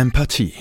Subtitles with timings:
[0.00, 0.54] Empathie.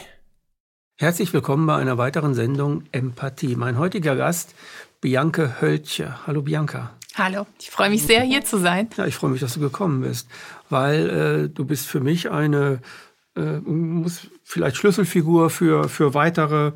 [0.98, 3.56] Herzlich willkommen bei einer weiteren Sendung Empathie.
[3.56, 4.54] Mein heutiger Gast,
[5.00, 6.28] Bianca Höltje.
[6.28, 6.98] Hallo Bianca.
[7.16, 8.90] Hallo, ich freue mich sehr, hier zu sein.
[8.98, 10.28] Ja, ich freue mich, dass du gekommen bist,
[10.70, 12.82] weil äh, du bist für mich eine
[13.38, 16.74] äh, muss vielleicht Schlüsselfigur für, für weitere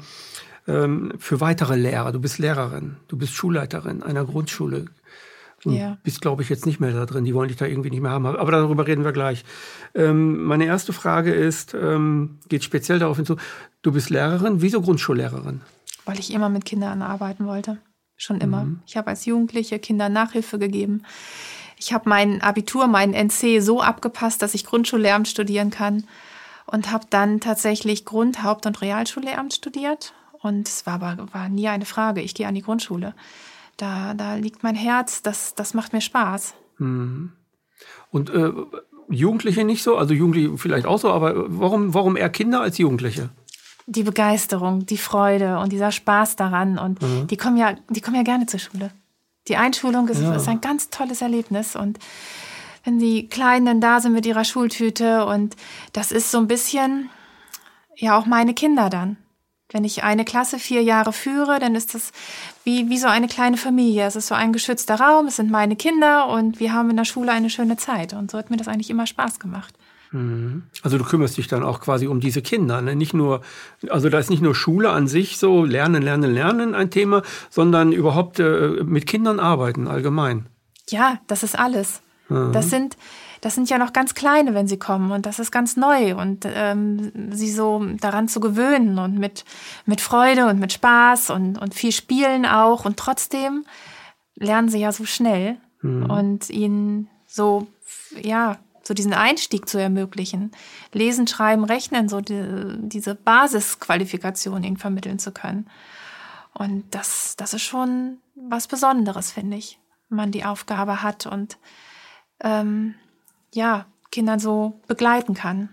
[0.65, 2.13] ähm, für weitere Lehrer.
[2.13, 4.85] Du bist Lehrerin, du bist Schulleiterin einer Grundschule.
[5.63, 5.97] Du ja.
[6.03, 7.23] bist, glaube ich, jetzt nicht mehr da drin.
[7.23, 8.25] Die wollen dich da irgendwie nicht mehr haben.
[8.25, 9.45] Aber darüber reden wir gleich.
[9.95, 13.37] Ähm, meine erste Frage ist, ähm, geht speziell darauf hinzu,
[13.81, 14.61] du bist Lehrerin.
[14.61, 15.61] Wieso Grundschullehrerin?
[16.05, 17.77] Weil ich immer mit Kindern arbeiten wollte.
[18.17, 18.65] Schon immer.
[18.65, 18.81] Mhm.
[18.85, 21.03] Ich habe als Jugendliche Kindern Nachhilfe gegeben.
[21.77, 26.03] Ich habe mein Abitur, meinen NC so abgepasst, dass ich Grundschullehramt studieren kann.
[26.65, 30.13] Und habe dann tatsächlich Grund-, Haupt- und Realschullehramt studiert.
[30.41, 32.21] Und es war aber war nie eine Frage.
[32.21, 33.13] Ich gehe an die Grundschule
[33.77, 36.53] da, da liegt mein Herz, das, das macht mir Spaß.
[36.77, 37.33] Mhm.
[38.11, 38.51] Und äh,
[39.09, 39.97] Jugendliche nicht so?
[39.97, 43.29] Also Jugendliche vielleicht auch so, aber warum, warum eher Kinder als Jugendliche?
[43.85, 46.77] Die Begeisterung, die Freude und dieser Spaß daran.
[46.77, 47.27] Und mhm.
[47.27, 48.91] die kommen ja, die kommen ja gerne zur Schule.
[49.47, 50.35] Die Einschulung ist, ja.
[50.35, 51.75] ist ein ganz tolles Erlebnis.
[51.75, 51.99] Und
[52.85, 55.55] wenn die Kleinen dann da sind mit ihrer Schultüte und
[55.91, 57.09] das ist so ein bisschen,
[57.95, 59.17] ja, auch meine Kinder dann.
[59.73, 62.11] Wenn ich eine Klasse vier Jahre führe, dann ist das
[62.63, 64.05] wie, wie so eine kleine Familie.
[64.05, 67.05] Es ist so ein geschützter Raum, es sind meine Kinder und wir haben in der
[67.05, 68.13] Schule eine schöne Zeit.
[68.13, 69.73] Und so hat mir das eigentlich immer Spaß gemacht.
[70.11, 70.63] Mhm.
[70.83, 72.95] Also du kümmerst dich dann auch quasi um diese Kinder, ne?
[72.95, 73.41] Nicht nur,
[73.89, 77.91] also da ist nicht nur Schule an sich so Lernen, Lernen, Lernen ein Thema, sondern
[77.91, 80.45] überhaupt äh, mit Kindern arbeiten allgemein.
[80.89, 82.01] Ja, das ist alles.
[82.29, 82.51] Mhm.
[82.53, 82.95] Das sind
[83.43, 86.47] das sind ja noch ganz kleine, wenn sie kommen und das ist ganz neu und
[86.47, 89.43] ähm, sie so daran zu gewöhnen und mit,
[89.85, 93.65] mit Freude und mit Spaß und, und viel Spielen auch und trotzdem
[94.35, 96.09] lernen sie ja so schnell mhm.
[96.09, 97.67] und ihnen so,
[98.21, 100.51] ja, so diesen Einstieg zu ermöglichen,
[100.93, 105.69] lesen, schreiben, rechnen, so die, diese Basisqualifikation ihnen vermitteln zu können.
[106.53, 111.57] Und das, das ist schon was Besonderes, finde ich, wenn man die Aufgabe hat und
[112.39, 112.95] ähm,
[113.53, 115.69] ja, Kinder so begleiten kann.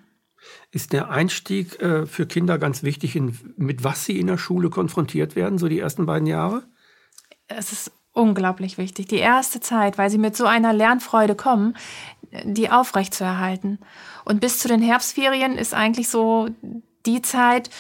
[0.71, 4.71] Ist der Einstieg äh, für Kinder ganz wichtig, in, mit was sie in der Schule
[4.71, 6.63] konfrontiert werden, so die ersten beiden Jahre?
[7.49, 11.77] Es ist unglaublich wichtig, die erste Zeit, weil sie mit so einer Lernfreude kommen,
[12.45, 13.79] die aufrechtzuerhalten.
[14.25, 16.49] Und bis zu den Herbstferien ist eigentlich so
[17.07, 17.71] die Zeit,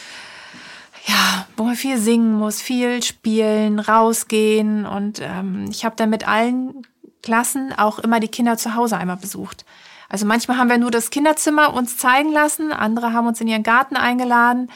[1.06, 4.86] ja, wo man viel singen muss, viel spielen, rausgehen.
[4.86, 6.86] Und ähm, ich habe dann mit allen
[7.22, 9.64] Klassen auch immer die Kinder zu Hause einmal besucht.
[10.10, 13.62] Also manchmal haben wir nur das Kinderzimmer uns zeigen lassen, andere haben uns in ihren
[13.62, 14.70] Garten eingeladen,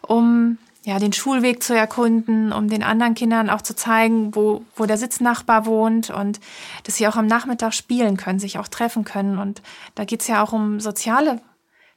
[0.00, 4.86] um ja, den Schulweg zu erkunden, um den anderen Kindern auch zu zeigen, wo, wo
[4.86, 6.40] der Sitznachbar wohnt und
[6.82, 9.38] dass sie auch am Nachmittag spielen können, sich auch treffen können.
[9.38, 9.62] Und
[9.94, 11.40] da geht's ja auch um soziale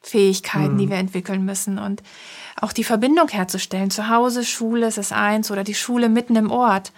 [0.02, 0.78] Fähigkeiten, mhm.
[0.78, 2.04] die wir entwickeln müssen und
[2.62, 3.90] auch die Verbindung herzustellen.
[3.90, 6.92] Zu Hause, Schule ist es eins oder die Schule mitten im Ort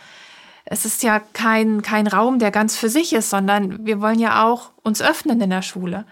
[0.69, 4.45] es ist ja kein, kein Raum, der ganz für sich ist, sondern wir wollen ja
[4.45, 6.05] auch uns öffnen in der Schule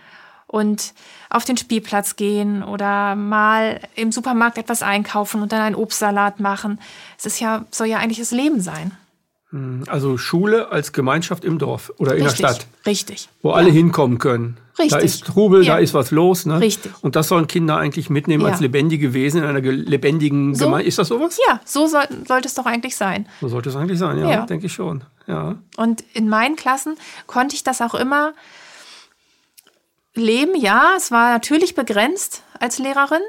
[0.48, 0.94] und
[1.30, 6.80] auf den Spielplatz gehen oder mal im Supermarkt etwas einkaufen und dann einen Obstsalat machen.
[7.18, 8.92] Es ist ja, soll ja eigentlich das Leben sein.
[9.56, 12.68] Hm, also Schule als Gemeinschaft im Dorf oder in Richtig, der Stadt.
[12.86, 13.30] Richtig.
[13.42, 13.56] Wo ja.
[13.56, 14.58] alle hinkommen können.
[14.78, 14.92] Richtig.
[14.92, 15.76] Da ist Trubel, ja.
[15.76, 16.46] da ist was los.
[16.46, 16.60] Ne?
[16.60, 16.92] Richtig.
[17.02, 18.52] Und das sollen Kinder eigentlich mitnehmen ja.
[18.52, 20.86] als lebendige Wesen in einer lebendigen so, Gemeinde.
[20.86, 21.40] Ist das sowas?
[21.48, 23.30] Ja, so soll, sollte es doch eigentlich sein.
[23.40, 24.46] So sollte es eigentlich sein, ja, ja.
[24.46, 25.06] denke ich schon.
[25.26, 25.56] Ja.
[25.78, 28.34] Und in meinen Klassen konnte ich das auch immer
[30.16, 30.60] leben.
[30.60, 33.22] Ja, es war natürlich begrenzt als Lehrerin,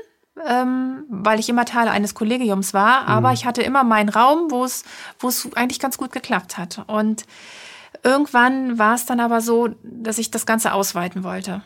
[0.44, 3.06] ähm, weil ich immer Teil eines Kollegiums war.
[3.06, 3.34] Aber mhm.
[3.34, 4.84] ich hatte immer meinen Raum, wo es,
[5.18, 6.84] wo es eigentlich ganz gut geklappt hat.
[6.86, 7.24] Und
[8.02, 11.62] Irgendwann war es dann aber so, dass ich das Ganze ausweiten wollte.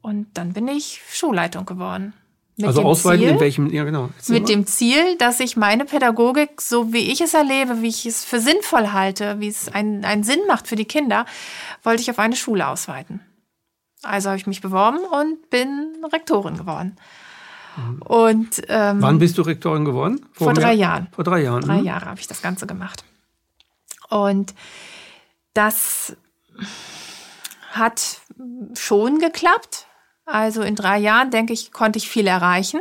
[0.00, 2.14] Und dann bin ich Schulleitung geworden.
[2.56, 4.10] Mit also ausweiten Ziel, in welchem, ja genau.
[4.28, 8.24] Mit dem Ziel, dass ich meine Pädagogik, so wie ich es erlebe, wie ich es
[8.24, 11.24] für sinnvoll halte, wie es einen, einen Sinn macht für die Kinder,
[11.82, 13.20] wollte ich auf eine Schule ausweiten.
[14.02, 16.96] Also habe ich mich beworben und bin Rektorin geworden.
[17.76, 18.02] Mhm.
[18.02, 20.26] Und ähm, wann bist du Rektorin geworden?
[20.32, 21.08] Vor, vor drei Jahren.
[21.12, 21.62] Vor drei Jahren.
[21.62, 21.84] Drei mhm.
[21.84, 23.04] Jahre habe ich das Ganze gemacht.
[24.08, 24.54] Und
[25.54, 26.16] das
[27.72, 28.20] hat
[28.74, 29.86] schon geklappt.
[30.26, 32.80] Also in drei Jahren, denke ich, konnte ich viel erreichen.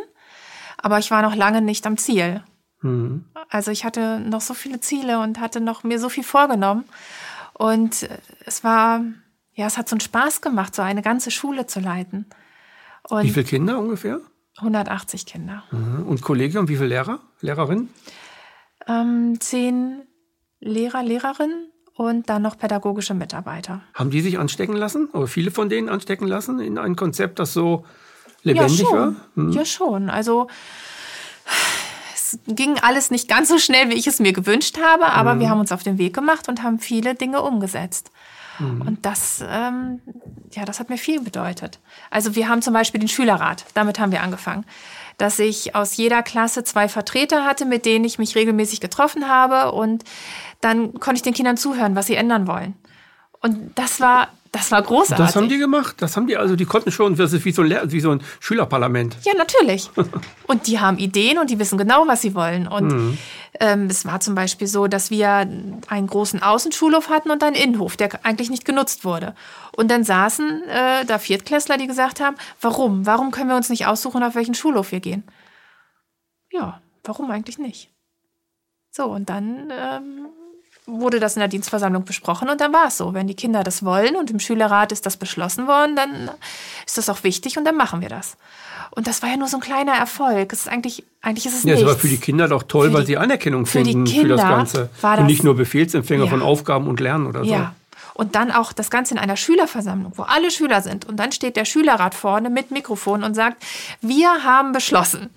[0.78, 2.44] Aber ich war noch lange nicht am Ziel.
[2.82, 3.26] Mhm.
[3.50, 6.86] Also ich hatte noch so viele Ziele und hatte noch mir so viel vorgenommen.
[7.54, 8.08] Und
[8.46, 9.04] es war,
[9.54, 12.26] ja, es hat so einen Spaß gemacht, so eine ganze Schule zu leiten.
[13.04, 14.22] Und wie viele Kinder ungefähr?
[14.60, 15.64] 180 Kinder.
[15.72, 16.06] Mhm.
[16.08, 17.90] Und Kollegium, wie viele Lehrer, Lehrerinnen?
[18.88, 20.04] Ähm, zehn
[20.60, 23.82] Lehrer, Lehrerinnen und dann noch pädagogische Mitarbeiter.
[23.94, 27.54] Haben die sich anstecken lassen oder viele von denen anstecken lassen in ein Konzept, das
[27.54, 27.86] so
[28.44, 28.98] lebendig ja, schon.
[28.98, 29.16] war?
[29.36, 29.52] Hm.
[29.52, 30.10] Ja, schon.
[30.10, 30.48] Also
[32.14, 35.40] es ging alles nicht ganz so schnell, wie ich es mir gewünscht habe, aber mhm.
[35.40, 38.12] wir haben uns auf den Weg gemacht und haben viele Dinge umgesetzt.
[38.60, 38.82] Mhm.
[38.82, 40.02] Und das, ähm,
[40.52, 41.80] ja, das hat mir viel bedeutet.
[42.10, 44.66] Also wir haben zum Beispiel den Schülerrat, damit haben wir angefangen,
[45.18, 49.72] dass ich aus jeder Klasse zwei Vertreter hatte, mit denen ich mich regelmäßig getroffen habe
[49.72, 50.04] und
[50.62, 52.76] dann konnte ich den Kindern zuhören, was sie ändern wollen.
[53.42, 55.26] Und das war das war großartig.
[55.28, 55.96] Das haben die gemacht?
[56.00, 58.22] Das haben die, also die konnten schon, das ist wie so ein, wie so ein
[58.40, 59.18] Schülerparlament.
[59.24, 59.92] Ja, natürlich.
[60.48, 62.68] und die haben Ideen und die wissen genau, was sie wollen.
[62.68, 63.18] Und mhm.
[63.60, 67.96] ähm, es war zum Beispiel so, dass wir einen großen Außenschulhof hatten und einen Innenhof,
[67.96, 69.36] der eigentlich nicht genutzt wurde.
[69.76, 73.06] Und dann saßen äh, da Viertklässler, die gesagt haben, warum?
[73.06, 75.24] Warum können wir uns nicht aussuchen, auf welchen Schulhof wir gehen?
[76.52, 77.92] Ja, warum eigentlich nicht?
[78.90, 80.26] So, und dann ähm,
[80.90, 83.14] wurde das in der Dienstversammlung besprochen und dann war es so.
[83.14, 86.32] Wenn die Kinder das wollen und im Schülerrat ist das beschlossen worden, dann
[86.86, 88.38] ist das auch wichtig und dann machen wir das.
[88.92, 90.52] Und das war ja nur so ein kleiner Erfolg.
[90.52, 91.82] Es ist eigentlich, eigentlich ist es ja, nichts.
[91.82, 94.42] Es war für die Kinder doch toll, für weil sie Anerkennung für finden für das
[94.42, 94.90] Ganze.
[95.02, 96.30] Das, und nicht nur Befehlsempfänger ja.
[96.30, 97.52] von Aufgaben und Lernen oder so.
[97.52, 97.76] Ja.
[98.16, 101.06] Und dann auch das Ganze in einer Schülerversammlung, wo alle Schüler sind.
[101.06, 103.64] Und dann steht der Schülerrat vorne mit Mikrofon und sagt,
[104.02, 105.30] wir haben beschlossen.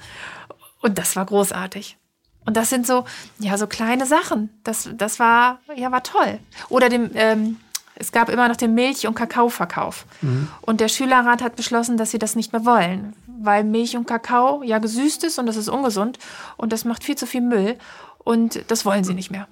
[0.81, 1.97] Und das war großartig.
[2.45, 3.05] Und das sind so,
[3.39, 4.51] ja, so kleine Sachen.
[4.65, 6.39] Das, das war, ja, war toll.
[6.69, 7.57] Oder dem, ähm,
[7.95, 10.07] es gab immer noch den Milch- und Kakaoverkauf.
[10.23, 10.49] Mhm.
[10.61, 14.63] Und der Schülerrat hat beschlossen, dass sie das nicht mehr wollen, weil Milch und Kakao
[14.63, 16.19] ja gesüßt ist und das ist ungesund
[16.57, 17.77] und das macht viel zu viel Müll
[18.19, 19.47] und das wollen sie nicht mehr.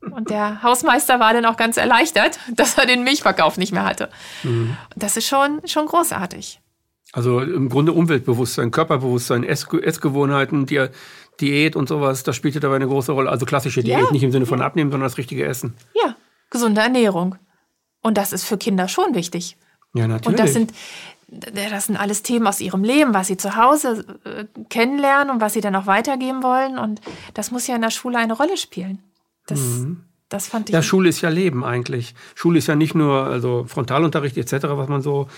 [0.00, 4.10] Und der Hausmeister war dann auch ganz erleichtert, dass er den Milchverkauf nicht mehr hatte.
[4.42, 4.76] Mhm.
[4.94, 6.60] Das ist schon, schon großartig.
[7.12, 10.88] Also im Grunde Umweltbewusstsein, Körperbewusstsein, Essgewohnheiten, die,
[11.40, 13.30] Diät und sowas, das spielte dabei eine große Rolle.
[13.30, 14.10] Also klassische Diät, ja.
[14.10, 15.74] nicht im Sinne von abnehmen, sondern das richtige Essen.
[15.94, 16.16] Ja,
[16.50, 17.36] gesunde Ernährung.
[18.02, 19.56] Und das ist für Kinder schon wichtig.
[19.94, 20.26] Ja, natürlich.
[20.26, 20.72] Und das sind,
[21.28, 25.52] das sind alles Themen aus ihrem Leben, was sie zu Hause äh, kennenlernen und was
[25.52, 26.78] sie dann auch weitergeben wollen.
[26.78, 27.00] Und
[27.34, 29.02] das muss ja in der Schule eine Rolle spielen.
[29.46, 30.04] Das, mhm.
[30.28, 30.74] das fand ich.
[30.74, 32.14] Ja, Schule ist ja Leben eigentlich.
[32.34, 35.28] Schule ist ja nicht nur also Frontalunterricht etc., was man so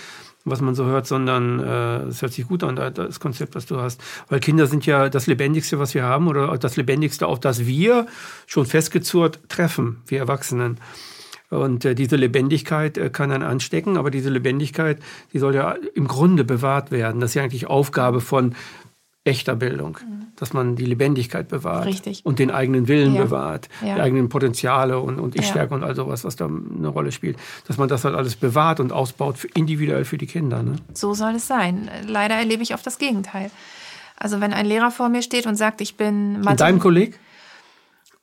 [0.45, 3.77] was man so hört, sondern äh, es hört sich gut an, das Konzept, was du
[3.77, 4.01] hast.
[4.29, 8.07] Weil Kinder sind ja das Lebendigste, was wir haben, oder das Lebendigste, auf das wir
[8.47, 10.77] schon festgezurrt treffen, wir Erwachsenen.
[11.51, 14.99] Und äh, diese Lebendigkeit äh, kann dann anstecken, aber diese Lebendigkeit,
[15.33, 17.19] die soll ja im Grunde bewahrt werden.
[17.19, 18.55] Das ist ja eigentlich Aufgabe von
[19.23, 20.27] echter Bildung, mhm.
[20.35, 22.25] dass man die Lebendigkeit bewahrt Richtig.
[22.25, 23.23] und den eigenen Willen ja.
[23.23, 23.95] bewahrt, ja.
[23.95, 25.75] die eigenen Potenziale und, und Ich-Stärke ja.
[25.77, 27.37] und all sowas, was da eine Rolle spielt,
[27.67, 30.63] dass man das halt alles bewahrt und ausbaut, für, individuell für die Kinder.
[30.63, 30.77] Ne?
[30.95, 31.89] So soll es sein.
[32.07, 33.51] Leider erlebe ich oft das Gegenteil.
[34.17, 36.57] Also wenn ein Lehrer vor mir steht und sagt, ich bin Mathe...
[36.57, 37.19] deinem Kolleg?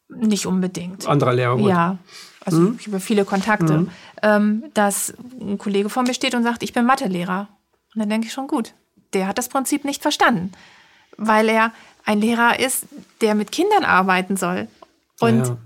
[0.08, 1.06] Nicht unbedingt.
[1.06, 1.56] Anderer Lehrer?
[1.58, 1.68] Gut.
[1.68, 1.98] Ja,
[2.44, 2.76] also mhm.
[2.80, 3.90] ich habe viele Kontakte, mhm.
[4.22, 7.48] ähm, dass ein Kollege vor mir steht und sagt, ich bin Mathelehrer.
[7.94, 8.74] Und dann denke ich schon, gut,
[9.12, 10.50] der hat das Prinzip nicht verstanden
[11.18, 11.72] weil er
[12.04, 12.86] ein Lehrer ist,
[13.20, 14.68] der mit Kindern arbeiten soll.
[15.20, 15.56] Und ja.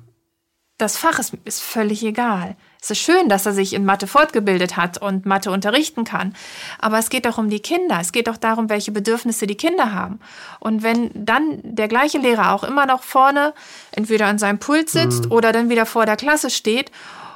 [0.78, 2.56] das Fach ist, ist völlig egal.
[2.80, 6.34] Es ist schön, dass er sich in Mathe fortgebildet hat und Mathe unterrichten kann.
[6.80, 7.98] Aber es geht doch um die Kinder.
[8.00, 10.18] Es geht doch darum, welche Bedürfnisse die Kinder haben.
[10.58, 13.54] Und wenn dann der gleiche Lehrer auch immer noch vorne
[13.92, 15.32] entweder an seinem Pult sitzt mhm.
[15.32, 16.90] oder dann wieder vor der Klasse steht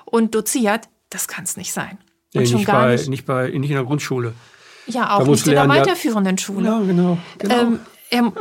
[0.04, 1.98] und doziert, das kann es nicht sein.
[2.34, 3.08] Und nee, schon nicht, gar bei, nicht.
[3.08, 4.34] Nicht, bei, nicht in der Grundschule.
[4.88, 6.68] Ja, auch nicht in der weiterführenden Schule.
[6.68, 7.18] Ja, genau.
[7.38, 7.60] genau.
[7.60, 8.32] Ähm, er,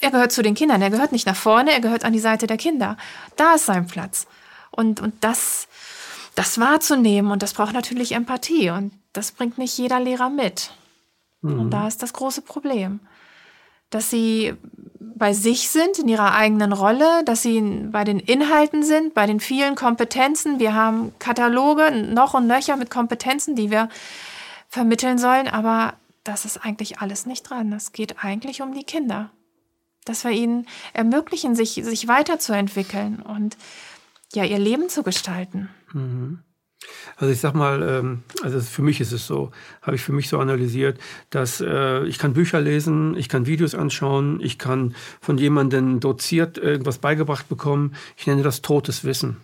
[0.00, 0.82] er gehört zu den Kindern.
[0.82, 2.96] Er gehört nicht nach vorne, er gehört an die Seite der Kinder.
[3.36, 4.26] Da ist sein Platz.
[4.70, 5.68] Und, und das,
[6.34, 8.70] das wahrzunehmen, und das braucht natürlich Empathie.
[8.70, 10.72] Und das bringt nicht jeder Lehrer mit.
[11.42, 11.60] Mhm.
[11.60, 13.00] Und da ist das große Problem.
[13.90, 14.54] Dass sie
[15.16, 19.38] bei sich sind, in ihrer eigenen Rolle, dass sie bei den Inhalten sind, bei den
[19.38, 20.58] vielen Kompetenzen.
[20.58, 23.88] Wir haben Kataloge noch und nöcher mit Kompetenzen, die wir
[24.68, 27.72] vermitteln sollen, aber das ist eigentlich alles nicht dran.
[27.72, 29.30] Es geht eigentlich um die Kinder.
[30.04, 33.56] Dass wir ihnen ermöglichen, sich, sich weiterzuentwickeln und
[34.34, 35.70] ja, ihr Leben zu gestalten.
[35.92, 36.40] Mhm.
[37.16, 39.50] Also ich sag mal, ähm, also für mich ist es so,
[39.80, 40.98] habe ich für mich so analysiert,
[41.30, 46.58] dass äh, ich kann Bücher lesen, ich kann Videos anschauen, ich kann von jemandem doziert
[46.58, 47.94] irgendwas beigebracht bekommen.
[48.16, 49.38] Ich nenne das totes Wissen.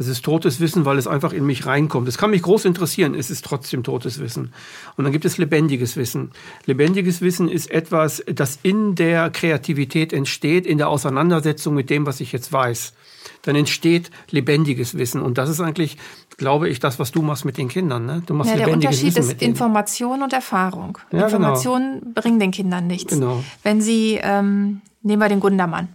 [0.00, 2.08] Es ist totes Wissen, weil es einfach in mich reinkommt.
[2.08, 4.54] Es kann mich groß interessieren, es ist trotzdem totes Wissen.
[4.96, 6.30] Und dann gibt es lebendiges Wissen.
[6.64, 12.20] Lebendiges Wissen ist etwas, das in der Kreativität entsteht, in der Auseinandersetzung mit dem, was
[12.20, 12.94] ich jetzt weiß.
[13.42, 15.20] Dann entsteht lebendiges Wissen.
[15.20, 15.98] Und das ist eigentlich,
[16.38, 18.06] glaube ich, das, was du machst mit den Kindern.
[18.06, 18.22] Ne?
[18.24, 20.96] Du machst ja, der Unterschied Wissen ist Information und Erfahrung.
[21.12, 22.12] Ja, Informationen genau.
[22.14, 23.12] bringen den Kindern nichts.
[23.12, 23.44] Genau.
[23.62, 25.88] Wenn sie, ähm, nehmen wir den Gundermann.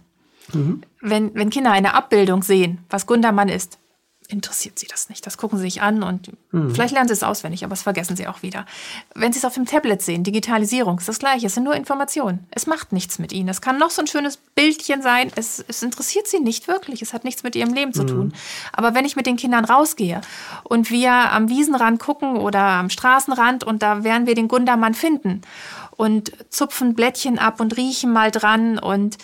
[0.52, 0.82] Mhm.
[1.00, 3.80] Wenn, wenn Kinder eine Abbildung sehen, was Gundermann ist,
[4.26, 5.26] interessiert sie das nicht.
[5.26, 6.74] Das gucken sie sich an und mhm.
[6.74, 8.66] vielleicht lernen sie es auswendig, aber das vergessen sie auch wieder.
[9.14, 11.46] Wenn sie es auf dem Tablet sehen, Digitalisierung, ist das Gleiche.
[11.46, 12.46] Es sind nur Informationen.
[12.50, 13.48] Es macht nichts mit ihnen.
[13.48, 15.30] Es kann noch so ein schönes Bildchen sein.
[15.36, 17.02] Es, es interessiert sie nicht wirklich.
[17.02, 18.08] Es hat nichts mit ihrem Leben zu mhm.
[18.08, 18.34] tun.
[18.72, 20.20] Aber wenn ich mit den Kindern rausgehe
[20.64, 25.42] und wir am Wiesenrand gucken oder am Straßenrand und da werden wir den Gundermann finden
[25.92, 29.18] und zupfen Blättchen ab und riechen mal dran und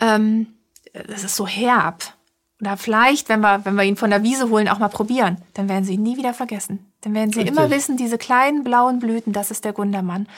[0.00, 0.46] ähm,
[0.92, 2.14] das ist so herb
[2.60, 5.38] oder vielleicht, wenn wir, wenn wir ihn von der Wiese holen, auch mal probieren.
[5.54, 6.90] Dann werden sie ihn nie wieder vergessen.
[7.00, 7.56] Dann werden sie Richtig.
[7.56, 10.28] immer wissen, diese kleinen blauen Blüten, das ist der Gundermann.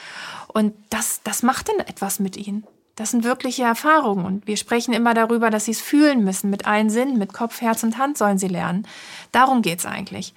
[0.47, 2.65] Und das, das macht dann etwas mit ihnen.
[2.95, 4.25] Das sind wirkliche Erfahrungen.
[4.25, 6.49] Und wir sprechen immer darüber, dass sie es fühlen müssen.
[6.49, 8.87] Mit allen Sinnen, mit Kopf, Herz und Hand sollen sie lernen.
[9.31, 10.33] Darum geht's eigentlich.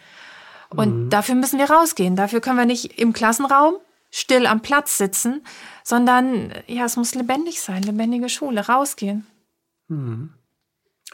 [0.70, 1.10] Und mhm.
[1.10, 2.16] dafür müssen wir rausgehen.
[2.16, 3.74] Dafür können wir nicht im Klassenraum
[4.10, 5.44] still am Platz sitzen,
[5.84, 9.26] sondern ja, es muss lebendig sein, lebendige Schule, rausgehen.
[9.88, 10.30] Mhm.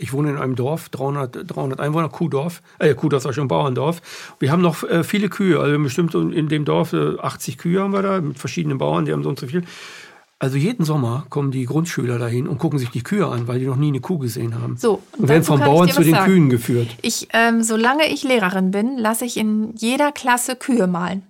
[0.02, 4.02] Ich wohne in einem Dorf, 300, 300 Einwohner, Kuhdorf, äh, Kuhdorf ist auch schon Bauerndorf.
[4.40, 7.92] Wir haben noch äh, viele Kühe, also bestimmt in dem Dorf äh, 80 Kühe haben
[7.92, 9.62] wir da, mit verschiedenen Bauern, die haben so und so viel.
[10.40, 13.66] Also jeden Sommer kommen die Grundschüler dahin und gucken sich die Kühe an, weil die
[13.66, 14.76] noch nie eine Kuh gesehen haben.
[14.76, 16.32] So, und, und werden vom Bauern zu den sagen.
[16.32, 16.88] Kühen geführt.
[17.02, 21.23] Ich, ähm, solange ich Lehrerin bin, lasse ich in jeder Klasse Kühe malen.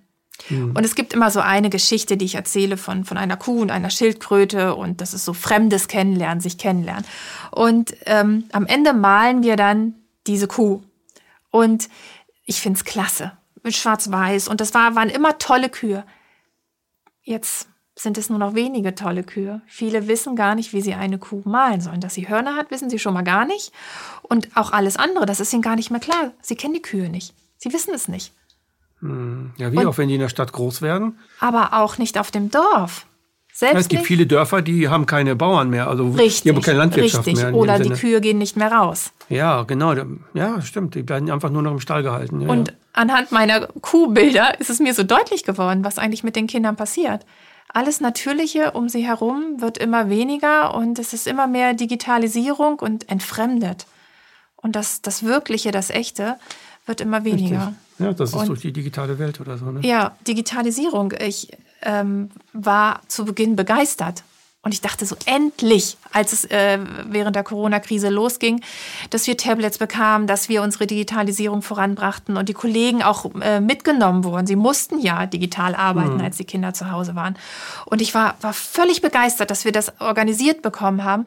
[0.48, 0.72] Mhm.
[0.76, 3.70] Und es gibt immer so eine Geschichte, die ich erzähle von, von einer Kuh und
[3.70, 7.04] einer Schildkröte und das ist so fremdes Kennenlernen, sich kennenlernen.
[7.50, 9.94] Und ähm, am Ende malen wir dann
[10.26, 10.82] diese Kuh.
[11.50, 11.88] Und
[12.44, 13.32] ich finde es klasse.
[13.62, 14.48] Mit Schwarz-Weiß.
[14.48, 16.04] Und das war, waren immer tolle Kühe.
[17.22, 19.62] Jetzt sind es nur noch wenige tolle Kühe.
[19.66, 22.00] Viele wissen gar nicht, wie sie eine Kuh malen sollen.
[22.00, 23.72] Dass sie Hörner hat, wissen sie schon mal gar nicht.
[24.22, 26.32] Und auch alles andere, das ist ihnen gar nicht mehr klar.
[26.40, 27.34] Sie kennen die Kühe nicht.
[27.58, 28.32] Sie wissen es nicht.
[29.02, 29.50] Hm.
[29.58, 31.18] Ja, wie und, auch wenn die in der Stadt groß werden.
[31.40, 33.06] Aber auch nicht auf dem Dorf.
[33.54, 34.08] Selbst ja, es gibt nicht.
[34.08, 37.44] viele Dörfer, die haben keine Bauern mehr, also richtig, die haben keine Landwirtschaft richtig.
[37.44, 37.54] mehr.
[37.54, 39.12] Oder die Kühe gehen nicht mehr raus.
[39.28, 39.94] Ja, genau.
[40.32, 40.94] Ja, stimmt.
[40.94, 42.40] Die werden einfach nur noch im Stall gehalten.
[42.40, 42.74] Ja, und ja.
[42.94, 47.26] anhand meiner Kuhbilder ist es mir so deutlich geworden, was eigentlich mit den Kindern passiert.
[47.68, 53.10] Alles Natürliche um sie herum wird immer weniger und es ist immer mehr Digitalisierung und
[53.10, 53.86] entfremdet.
[54.56, 56.36] Und das, das Wirkliche, das Echte
[56.86, 57.66] wird immer weniger.
[57.66, 57.91] Richtig.
[58.02, 59.66] Ja, das ist und, durch die digitale Welt oder so.
[59.66, 59.80] Ne?
[59.82, 61.12] Ja, Digitalisierung.
[61.20, 61.50] Ich
[61.82, 64.24] ähm, war zu Beginn begeistert.
[64.64, 68.62] Und ich dachte so, endlich, als es äh, während der Corona-Krise losging,
[69.10, 74.22] dass wir Tablets bekamen, dass wir unsere Digitalisierung voranbrachten und die Kollegen auch äh, mitgenommen
[74.22, 74.46] wurden.
[74.46, 76.20] Sie mussten ja digital arbeiten, mhm.
[76.20, 77.36] als die Kinder zu Hause waren.
[77.86, 81.26] Und ich war, war völlig begeistert, dass wir das organisiert bekommen haben.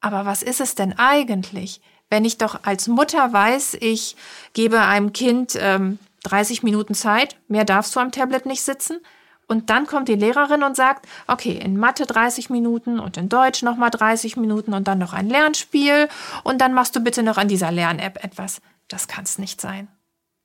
[0.00, 1.82] Aber was ist es denn eigentlich?
[2.10, 4.16] Wenn ich doch als Mutter weiß, ich
[4.52, 8.98] gebe einem Kind ähm, 30 Minuten Zeit, mehr darfst du am Tablet nicht sitzen.
[9.46, 13.62] Und dann kommt die Lehrerin und sagt, okay, in Mathe 30 Minuten und in Deutsch
[13.62, 16.08] nochmal 30 Minuten und dann noch ein Lernspiel
[16.44, 18.60] und dann machst du bitte noch an dieser Lern-App etwas.
[18.86, 19.88] Das kann es nicht sein.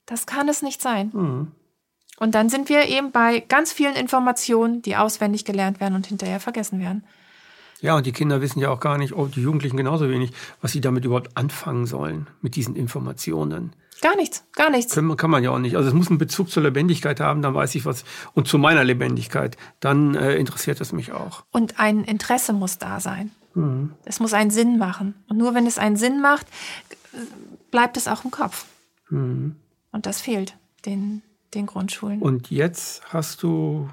[0.06, 1.10] Das kann es nicht sein.
[1.12, 1.52] Mhm.
[2.18, 6.40] Und dann sind wir eben bei ganz vielen Informationen, die auswendig gelernt werden und hinterher
[6.40, 7.04] vergessen werden.
[7.80, 10.72] Ja, und die Kinder wissen ja auch gar nicht, oh, die Jugendlichen genauso wenig, was
[10.72, 13.74] sie damit überhaupt anfangen sollen, mit diesen Informationen.
[14.02, 14.94] Gar nichts, gar nichts.
[14.94, 15.76] Kann, kann man ja auch nicht.
[15.76, 18.04] Also es muss einen Bezug zur Lebendigkeit haben, dann weiß ich was.
[18.34, 21.44] Und zu meiner Lebendigkeit, dann äh, interessiert es mich auch.
[21.50, 23.30] Und ein Interesse muss da sein.
[23.54, 23.94] Mhm.
[24.04, 25.14] Es muss einen Sinn machen.
[25.28, 26.46] Und nur wenn es einen Sinn macht,
[27.70, 28.66] bleibt es auch im Kopf.
[29.08, 29.56] Mhm.
[29.92, 31.22] Und das fehlt den,
[31.54, 32.20] den Grundschulen.
[32.20, 33.88] Und jetzt hast du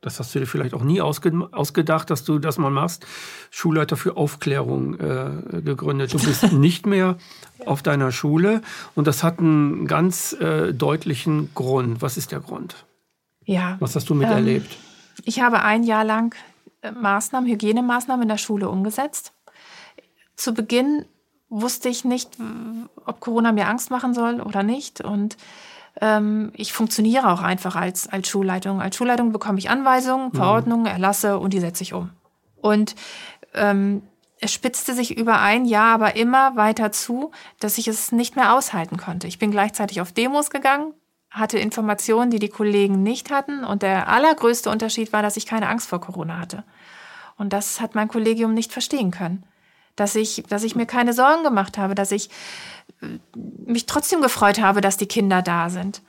[0.00, 3.06] das hast du dir vielleicht auch nie ausge ausgedacht, dass du das mal machst,
[3.50, 6.14] Schulleiter für Aufklärung äh, gegründet.
[6.14, 7.16] Du bist nicht mehr
[7.66, 8.62] auf deiner Schule
[8.94, 12.00] und das hat einen ganz äh, deutlichen Grund.
[12.00, 12.84] Was ist der Grund?
[13.44, 13.76] Ja.
[13.80, 14.72] Was hast du miterlebt?
[14.72, 16.34] Ähm, ich habe ein Jahr lang
[16.82, 19.32] äh, Maßnahmen, Hygienemaßnahmen in der Schule umgesetzt.
[20.36, 21.04] Zu Beginn
[21.50, 22.30] wusste ich nicht,
[23.04, 25.36] ob Corona mir Angst machen soll oder nicht und
[26.00, 28.80] ähm, ich funktioniere auch einfach als, als Schulleitung.
[28.80, 30.36] Als Schulleitung bekomme ich Anweisungen, mhm.
[30.36, 32.10] Verordnungen, Erlasse und die setze ich um.
[32.60, 32.94] Und
[33.54, 34.02] ähm,
[34.40, 38.54] es spitzte sich über ein Jahr aber immer weiter zu, dass ich es nicht mehr
[38.54, 39.26] aushalten konnte.
[39.26, 40.94] Ich bin gleichzeitig auf Demos gegangen,
[41.30, 43.64] hatte Informationen, die die Kollegen nicht hatten.
[43.64, 46.64] Und der allergrößte Unterschied war, dass ich keine Angst vor Corona hatte.
[47.36, 49.44] Und das hat mein Kollegium nicht verstehen können.
[49.96, 52.30] Dass ich, dass ich mir keine Sorgen gemacht habe, dass ich
[53.34, 56.02] mich trotzdem gefreut habe, dass die Kinder da sind.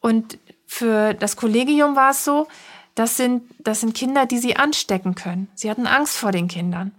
[0.00, 2.46] Und für das Kollegium war es so,
[2.94, 5.48] das sind, das sind Kinder, die sie anstecken können.
[5.54, 6.92] Sie hatten Angst vor den Kindern.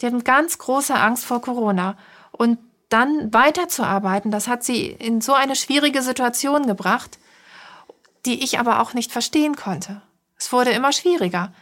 [0.00, 1.96] Die hatten ganz große Angst vor Corona.
[2.30, 7.18] Und dann weiterzuarbeiten, das hat sie in so eine schwierige Situation gebracht,
[8.26, 10.02] die ich aber auch nicht verstehen konnte.
[10.36, 11.52] Es wurde immer schwieriger.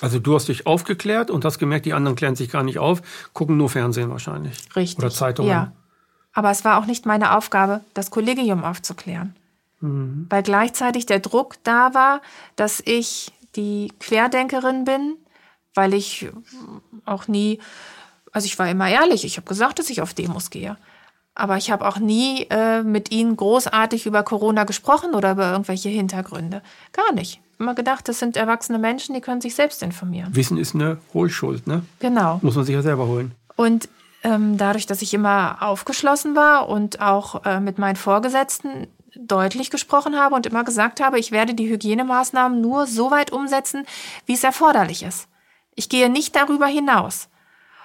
[0.00, 3.00] Also du hast dich aufgeklärt und hast gemerkt, die anderen klären sich gar nicht auf,
[3.32, 4.58] gucken nur Fernsehen wahrscheinlich.
[4.76, 4.98] Richtig.
[4.98, 5.50] Oder Zeitungen.
[5.50, 5.72] Ja.
[6.36, 9.34] Aber es war auch nicht meine Aufgabe, das Kollegium aufzuklären.
[9.80, 10.26] Mhm.
[10.28, 12.20] Weil gleichzeitig der Druck da war,
[12.56, 15.14] dass ich die Querdenkerin bin,
[15.74, 16.28] weil ich
[17.06, 17.58] auch nie,
[18.32, 20.76] also ich war immer ehrlich, ich habe gesagt, dass ich auf Demos gehe.
[21.34, 25.88] Aber ich habe auch nie äh, mit ihnen großartig über Corona gesprochen oder über irgendwelche
[25.88, 26.60] Hintergründe.
[26.92, 27.40] Gar nicht.
[27.58, 30.36] Immer gedacht, das sind erwachsene Menschen, die können sich selbst informieren.
[30.36, 31.80] Wissen ist eine Hohlschuld, ne?
[32.00, 32.40] Genau.
[32.42, 33.32] Muss man sich ja selber holen.
[33.56, 33.88] Und
[34.26, 40.16] ähm, dadurch, dass ich immer aufgeschlossen war und auch äh, mit meinen Vorgesetzten deutlich gesprochen
[40.16, 43.86] habe und immer gesagt habe, ich werde die Hygienemaßnahmen nur so weit umsetzen,
[44.26, 45.28] wie es erforderlich ist.
[45.76, 47.28] Ich gehe nicht darüber hinaus.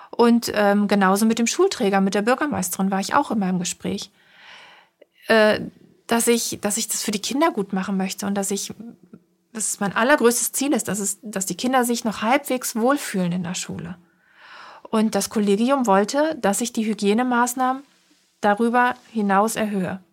[0.09, 4.11] Und ähm, genauso mit dem Schulträger, mit der Bürgermeisterin war ich auch immer im Gespräch.
[5.27, 5.61] Äh,
[6.07, 8.73] dass ich, dass ich das für die Kinder gut machen möchte und dass ich,
[9.53, 13.31] dass es mein allergrößtes Ziel ist, dass es, dass die Kinder sich noch halbwegs wohlfühlen
[13.31, 13.97] in der Schule.
[14.91, 17.81] Und das Kollegium wollte, dass ich die Hygienemaßnahmen
[18.41, 20.03] darüber hinaus erhöhe.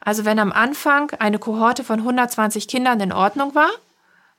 [0.00, 3.70] Also wenn am Anfang eine Kohorte von 120 Kindern in Ordnung war,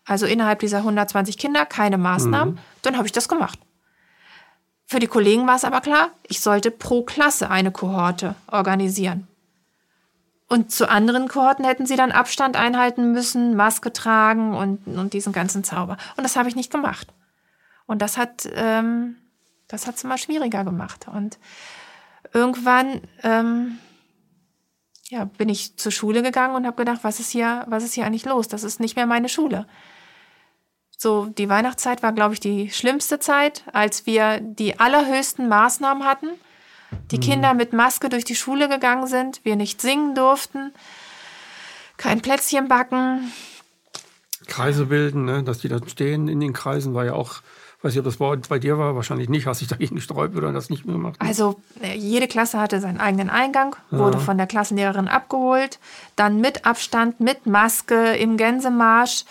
[0.06, 2.60] also innerhalb dieser 120 Kinder keine Maßnahmen, mhm.
[2.82, 3.58] dann habe ich das gemacht.
[4.88, 9.28] Für die Kollegen war es aber klar, ich sollte pro Klasse eine Kohorte organisieren.
[10.50, 15.32] Und zu anderen Kohorten hätten sie dann Abstand einhalten müssen, Maske tragen und, und diesen
[15.32, 15.96] ganzen Zauber.
[16.18, 17.08] Und das habe ich nicht gemacht.
[17.86, 19.16] Und das hat ähm,
[19.72, 21.08] das hat es immer schwieriger gemacht.
[21.08, 21.40] Und
[22.34, 23.80] irgendwann ähm,
[25.10, 28.06] ja, bin ich zur Schule gegangen und habe gedacht, was ist hier, was ist hier
[28.06, 28.48] eigentlich los?
[28.48, 29.68] Das ist nicht mehr meine Schule.
[30.98, 36.28] So, die Weihnachtszeit war, glaube ich, die schlimmste Zeit, als wir die allerhöchsten Maßnahmen hatten.
[37.10, 37.22] Die mhm.
[37.22, 40.74] Kinder mit Maske durch die Schule gegangen sind, wir nicht singen durften,
[41.98, 43.32] kein Plätzchen backen.
[44.48, 45.44] Kreise bilden, ne?
[45.44, 47.42] dass die da stehen in den Kreisen, war ja auch,
[47.82, 49.48] weiß ich, ob das bei dir war, wahrscheinlich nicht.
[49.48, 51.16] Hast dich dagegen gesträubt oder das nicht mehr gemacht?
[51.20, 54.24] Also äh, jede Klasse hatte seinen eigenen Eingang, wurde ja.
[54.24, 55.80] von der Klassenlehrerin abgeholt,
[56.16, 59.26] dann mit Abstand, mit Maske, im Gänsemarsch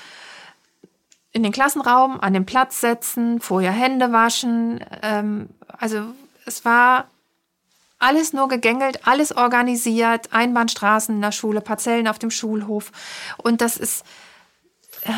[1.33, 4.85] in den Klassenraum, an den Platz setzen, vorher Hände waschen.
[5.03, 6.03] Ähm, also
[6.45, 7.07] es war
[8.01, 12.91] alles nur gegängelt, alles organisiert, Einbahnstraßen in der Schule, Parzellen auf dem Schulhof.
[13.37, 14.05] Und das ist,
[15.05, 15.13] äh,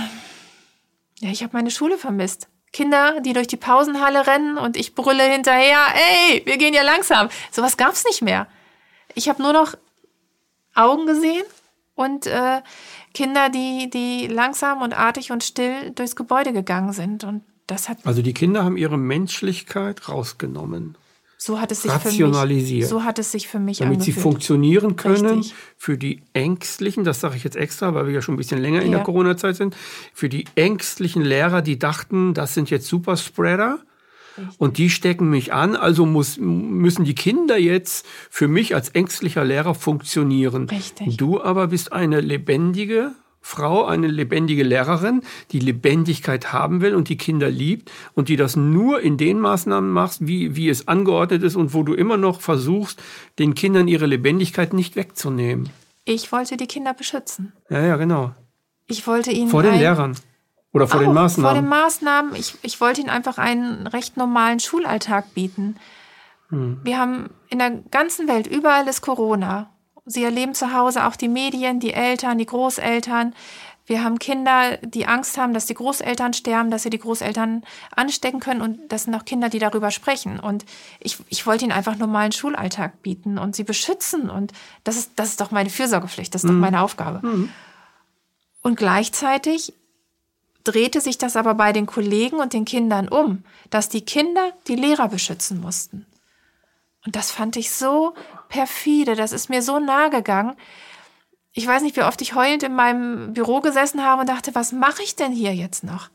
[1.21, 2.49] ja, ich habe meine Schule vermisst.
[2.73, 7.29] Kinder, die durch die Pausenhalle rennen und ich brülle hinterher, ey, wir gehen ja langsam.
[7.51, 8.47] Sowas gab's nicht mehr.
[9.15, 9.75] Ich habe nur noch
[10.75, 11.45] Augen gesehen
[11.95, 12.63] und äh,
[13.13, 17.25] Kinder, die, die langsam und artig und still durchs Gebäude gegangen sind.
[17.25, 17.99] Und das hat.
[18.05, 20.97] Also die Kinder haben ihre Menschlichkeit rausgenommen.
[21.45, 22.69] So hat es sich rationalisiert.
[22.89, 24.15] Für mich, so hat es sich für mich Damit angefühlt.
[24.15, 25.55] sie funktionieren können Richtig.
[25.77, 28.83] für die Ängstlichen, das sage ich jetzt extra, weil wir ja schon ein bisschen länger
[28.83, 28.99] in ja.
[28.99, 29.77] der Corona-Zeit sind,
[30.15, 33.81] für die ängstlichen Lehrer, die dachten, das sind jetzt Superspreader
[34.59, 39.45] und die stecken mich an, also muss, müssen die Kinder jetzt für mich als ängstlicher
[39.45, 40.69] Lehrer funktionieren.
[40.69, 41.17] Richtig.
[41.17, 47.17] Du aber bist eine lebendige Frau, eine lebendige Lehrerin, die Lebendigkeit haben will und die
[47.17, 51.57] Kinder liebt und die das nur in den Maßnahmen machst, wie, wie es angeordnet ist
[51.57, 53.03] und wo du immer noch versuchst,
[53.39, 55.69] den Kindern ihre Lebendigkeit nicht wegzunehmen.
[56.05, 57.53] Ich wollte die Kinder beschützen.
[57.69, 58.33] Ja, ja, genau.
[58.87, 59.51] Ich wollte ihnen.
[59.51, 60.17] Vor den Lehrern.
[60.73, 61.51] Oder vor den Maßnahmen?
[61.51, 62.35] Vor den Maßnahmen.
[62.37, 65.77] Ich, ich wollte ihnen einfach einen recht normalen Schulalltag bieten.
[66.49, 66.81] Hm.
[66.83, 69.72] Wir haben in der ganzen Welt, überall ist Corona.
[70.05, 73.35] Sie erleben zu Hause auch die Medien, die Eltern, die Großeltern.
[73.87, 77.63] Wir haben Kinder, die Angst haben, dass die Großeltern sterben, dass sie die Großeltern
[77.95, 78.63] anstecken können.
[78.63, 80.41] Und das sind auch Kinder, die darüber sprechen.
[80.41, 80.65] Und
[81.01, 84.31] ich, ich wollte ihnen einfach normalen Schulalltag bieten und sie beschützen.
[84.31, 84.53] Und
[84.85, 86.55] das ist, das ist doch meine Fürsorgepflicht, das ist mhm.
[86.55, 87.27] doch meine Aufgabe.
[87.27, 87.51] Mhm.
[88.63, 89.75] Und gleichzeitig
[90.65, 94.77] drehte sich das aber bei den Kollegen und den Kindern um, dass die Kinder die
[94.77, 96.07] Lehrer beschützen mussten.
[97.05, 98.15] Und das fand ich so
[98.49, 100.55] perfide, das ist mir so nahe gegangen.
[101.53, 104.73] Ich weiß nicht, wie oft ich heulend in meinem Büro gesessen habe und dachte, was
[104.73, 106.09] mache ich denn hier jetzt noch?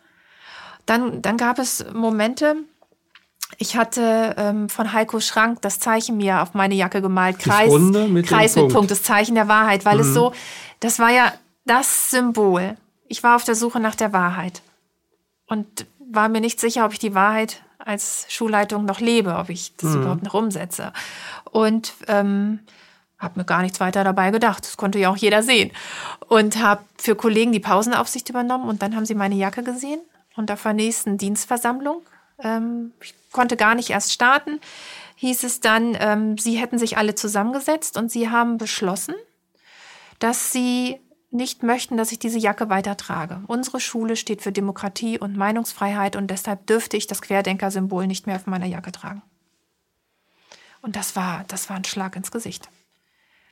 [0.86, 2.56] Dann, dann gab es Momente,
[3.58, 8.28] ich hatte ähm, von Heiko Schrank das Zeichen mir auf meine Jacke gemalt, Kreis, mit
[8.28, 8.74] Kreis mit Punkt.
[8.74, 10.02] Punkt, das Zeichen der Wahrheit, weil mhm.
[10.02, 10.34] es so,
[10.80, 11.34] das war ja
[11.66, 14.62] das Symbol ich war auf der Suche nach der Wahrheit
[15.48, 19.76] und war mir nicht sicher, ob ich die Wahrheit als Schulleitung noch lebe, ob ich
[19.78, 20.02] das mhm.
[20.02, 20.92] überhaupt noch umsetze.
[21.52, 22.60] Und ähm,
[23.18, 24.64] habe mir gar nichts weiter dabei gedacht.
[24.66, 25.72] Das konnte ja auch jeder sehen.
[26.28, 30.02] Und habe für Kollegen die Pausenaufsicht übernommen und dann haben sie meine Jacke gesehen
[30.36, 32.02] und auf der nächsten Dienstversammlung,
[32.44, 34.60] ähm, ich konnte gar nicht erst starten,
[35.16, 39.16] hieß es dann, ähm, sie hätten sich alle zusammengesetzt und sie haben beschlossen,
[40.20, 41.00] dass sie
[41.38, 43.42] nicht möchten, dass ich diese Jacke weitertrage.
[43.48, 48.36] Unsere Schule steht für Demokratie und Meinungsfreiheit und deshalb dürfte ich das Querdenker-Symbol nicht mehr
[48.36, 49.22] auf meiner Jacke tragen.
[50.82, 52.70] Und das war, das war ein Schlag ins Gesicht.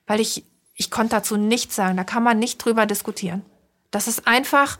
[0.08, 0.43] Weil ich,
[0.74, 1.98] ich konnte dazu nichts sagen.
[1.98, 3.43] Da kann man nicht drüber diskutieren.
[3.91, 4.78] Das ist einfach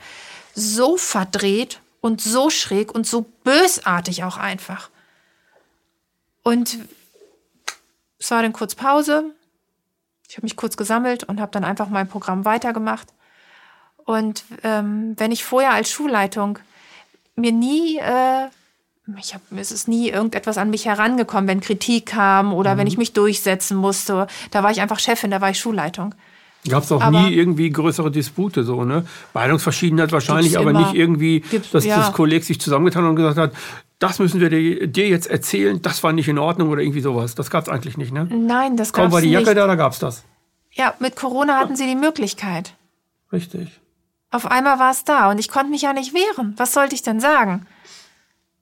[0.54, 4.90] so verdreht und so schräg und so bösartig auch einfach.
[6.44, 6.80] Und
[8.20, 9.34] es war dann kurz Pause.
[10.30, 13.08] Ich habe mich kurz gesammelt und habe dann einfach mein Programm weitergemacht.
[14.06, 16.60] Und ähm, wenn ich vorher als Schulleitung
[17.36, 18.48] mir nie, äh,
[19.20, 22.80] ich hab, es ist nie irgendetwas an mich herangekommen, wenn Kritik kam oder mhm.
[22.80, 24.28] wenn ich mich durchsetzen musste.
[24.52, 26.16] Da war ich einfach Chefin, da war ich Schulleitung.
[26.68, 29.06] Gab es auch aber nie irgendwie größere Dispute, so, ne?
[29.34, 30.80] Meinungsverschiedenheit wahrscheinlich, aber immer.
[30.80, 31.98] nicht irgendwie, dass ja.
[31.98, 33.54] das Kolleg sich zusammengetan hat und gesagt hat,
[34.00, 37.36] das müssen wir dir, jetzt erzählen, das war nicht in Ordnung oder irgendwie sowas.
[37.36, 38.26] Das gab es eigentlich nicht, ne?
[38.26, 39.12] Nein, das gab es nicht.
[39.12, 39.58] Kaum war die Jacke nicht.
[39.58, 40.24] da, da gab es das.
[40.72, 42.74] Ja, mit Corona hatten sie die Möglichkeit.
[43.32, 43.80] Richtig.
[44.32, 46.54] Auf einmal war es da und ich konnte mich ja nicht wehren.
[46.58, 47.66] Was sollte ich denn sagen?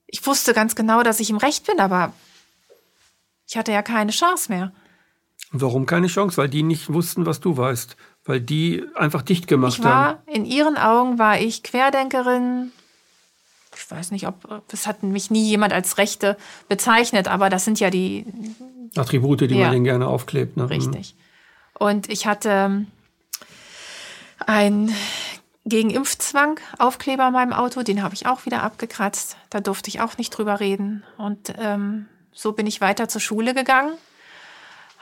[0.05, 2.13] Ich wusste ganz genau, dass ich im Recht bin, aber
[3.47, 4.71] ich hatte ja keine Chance mehr.
[5.51, 6.37] Warum keine Chance?
[6.37, 7.95] Weil die nicht wussten, was du weißt.
[8.25, 10.17] Weil die einfach dicht gemacht ich war, haben.
[10.27, 12.71] In ihren Augen war ich Querdenkerin.
[13.75, 17.79] Ich weiß nicht, ob es hat mich nie jemand als Rechte bezeichnet, aber das sind
[17.79, 18.25] ja die
[18.95, 20.57] Attribute, die ja, man denen gerne aufklebt.
[20.57, 20.69] Ne?
[20.69, 21.15] Richtig.
[21.77, 22.85] Und ich hatte
[24.45, 24.93] ein
[25.65, 29.37] gegen Impfzwang Aufkleber in meinem Auto, den habe ich auch wieder abgekratzt.
[29.49, 31.03] Da durfte ich auch nicht drüber reden.
[31.17, 33.93] Und ähm, so bin ich weiter zur Schule gegangen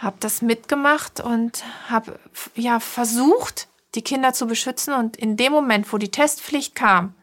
[0.01, 2.19] habe das mitgemacht und habe
[2.55, 4.93] ja versucht, die Kinder zu beschützen.
[4.93, 7.13] Und in dem Moment, wo die Testpflicht kam,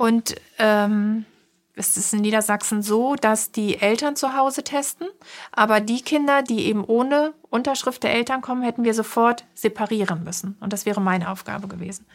[0.00, 1.26] und ähm,
[1.74, 5.06] es ist in Niedersachsen so, dass die Eltern zu Hause testen,
[5.52, 10.56] aber die Kinder, die eben ohne Unterschrift der Eltern kommen, hätten wir sofort separieren müssen.
[10.60, 12.06] Und das wäre meine Aufgabe gewesen.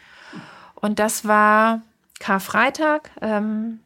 [0.74, 1.84] Und das war
[2.20, 3.12] Karfreitag.
[3.22, 3.82] Ähm,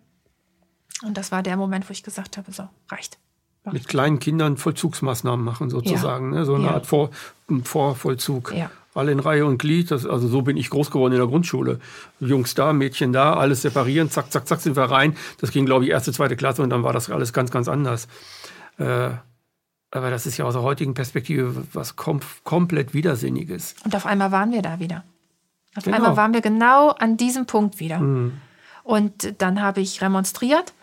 [1.03, 3.17] und das war der Moment, wo ich gesagt habe, so, reicht
[3.65, 6.31] mit kleinen Kindern Vollzugsmaßnahmen machen, sozusagen.
[6.33, 6.39] Ja.
[6.39, 6.45] Ne?
[6.45, 6.73] So eine ja.
[6.75, 7.09] Art Vor
[7.63, 8.53] Vorvollzug.
[8.55, 8.71] Ja.
[8.99, 9.91] Alle in Reihe und Glied.
[9.91, 11.79] Das, also so bin ich groß geworden in der Grundschule.
[12.19, 15.15] Jungs da, Mädchen da, alles separieren, zack, zack, zack, sind wir rein.
[15.39, 18.07] Das ging, glaube ich, erste, zweite Klasse und dann war das alles ganz, ganz anders.
[18.77, 19.11] Äh,
[19.91, 23.75] aber das ist ja aus der heutigen Perspektive was kom komplett Widersinniges.
[23.83, 25.03] Und auf einmal waren wir da wieder.
[25.75, 25.97] Auf genau.
[25.97, 27.99] einmal waren wir genau an diesem Punkt wieder.
[27.99, 28.33] Mhm.
[28.83, 30.73] Und dann habe ich remonstriert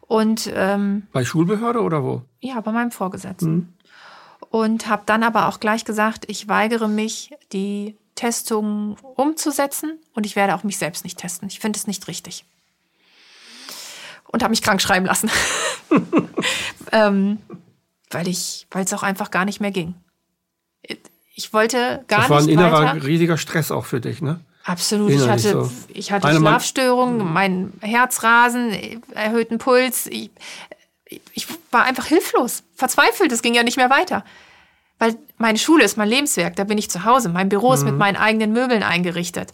[0.00, 2.22] und, ähm, bei Schulbehörde oder wo?
[2.40, 3.52] Ja, bei meinem Vorgesetzten.
[3.52, 3.68] Mhm.
[4.48, 10.36] Und habe dann aber auch gleich gesagt, ich weigere mich, die Testungen umzusetzen und ich
[10.36, 11.48] werde auch mich selbst nicht testen.
[11.48, 12.44] Ich finde es nicht richtig.
[14.26, 15.30] Und habe mich krank schreiben lassen.
[16.92, 17.38] ähm,
[18.10, 19.94] weil ich, weil es auch einfach gar nicht mehr ging.
[21.34, 22.24] Ich wollte gar nicht.
[22.24, 23.06] Das war ein innerer weiter.
[23.06, 24.40] riesiger Stress auch für dich, ne?
[24.64, 25.10] Absolut.
[25.10, 25.70] Ich hatte, so.
[25.88, 30.06] ich hatte Schlafstörungen, mein Herzrasen, erhöhten Puls.
[30.06, 30.30] Ich,
[31.34, 33.32] ich war einfach hilflos, verzweifelt.
[33.32, 34.24] Es ging ja nicht mehr weiter.
[34.98, 37.30] Weil meine Schule ist mein Lebenswerk, da bin ich zu Hause.
[37.30, 37.98] Mein Büro ist mit mhm.
[37.98, 39.52] meinen eigenen Möbeln eingerichtet.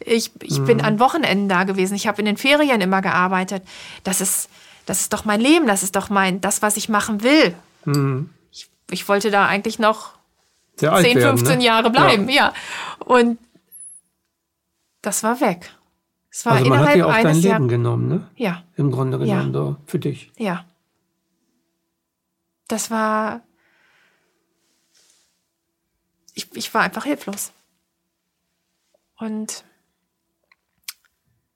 [0.00, 0.64] Ich, ich mhm.
[0.66, 1.94] bin an Wochenenden da gewesen.
[1.94, 3.62] Ich habe in den Ferien immer gearbeitet.
[4.02, 4.48] Das ist,
[4.84, 5.66] das ist doch mein Leben.
[5.66, 7.54] Das ist doch mein, das, was ich machen will.
[7.84, 8.30] Mhm.
[8.50, 10.10] Ich, ich wollte da eigentlich noch
[10.76, 11.64] Sehr 10, werden, 15 ne?
[11.64, 12.28] Jahre bleiben.
[12.28, 12.34] Ja.
[12.34, 12.52] ja.
[13.06, 13.38] Und
[15.00, 15.72] das war weg.
[16.28, 18.26] Es war also man hat dir auch dein Leben Jahr genommen, ne?
[18.36, 18.62] Ja.
[18.76, 19.60] Im Grunde genommen, ja.
[19.60, 20.32] so, für dich.
[20.38, 20.64] Ja.
[22.72, 23.42] Das war.
[26.32, 27.52] Ich, ich war einfach hilflos.
[29.18, 29.64] Und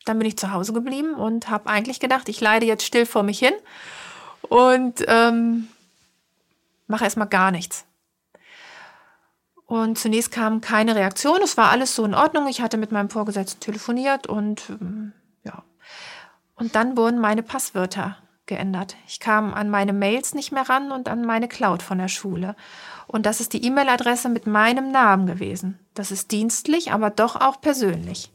[0.04, 3.22] dann bin ich zu Hause geblieben und habe eigentlich gedacht, ich leide jetzt still vor
[3.22, 3.54] mich hin
[4.42, 5.68] und ähm,
[6.86, 7.86] mache erstmal gar nichts.
[9.64, 11.40] Und zunächst kam keine Reaktion.
[11.42, 12.46] Es war alles so in Ordnung.
[12.46, 15.64] Ich hatte mit meinem Vorgesetzten telefoniert und ähm, ja.
[16.56, 18.96] Und dann wurden meine Passwörter geändert.
[19.06, 22.54] Ich kam an meine Mails nicht mehr ran und an meine Cloud von der Schule.
[23.06, 25.78] Und das ist die E-Mail-Adresse mit meinem Namen gewesen.
[25.94, 28.30] Das ist dienstlich, aber doch auch persönlich.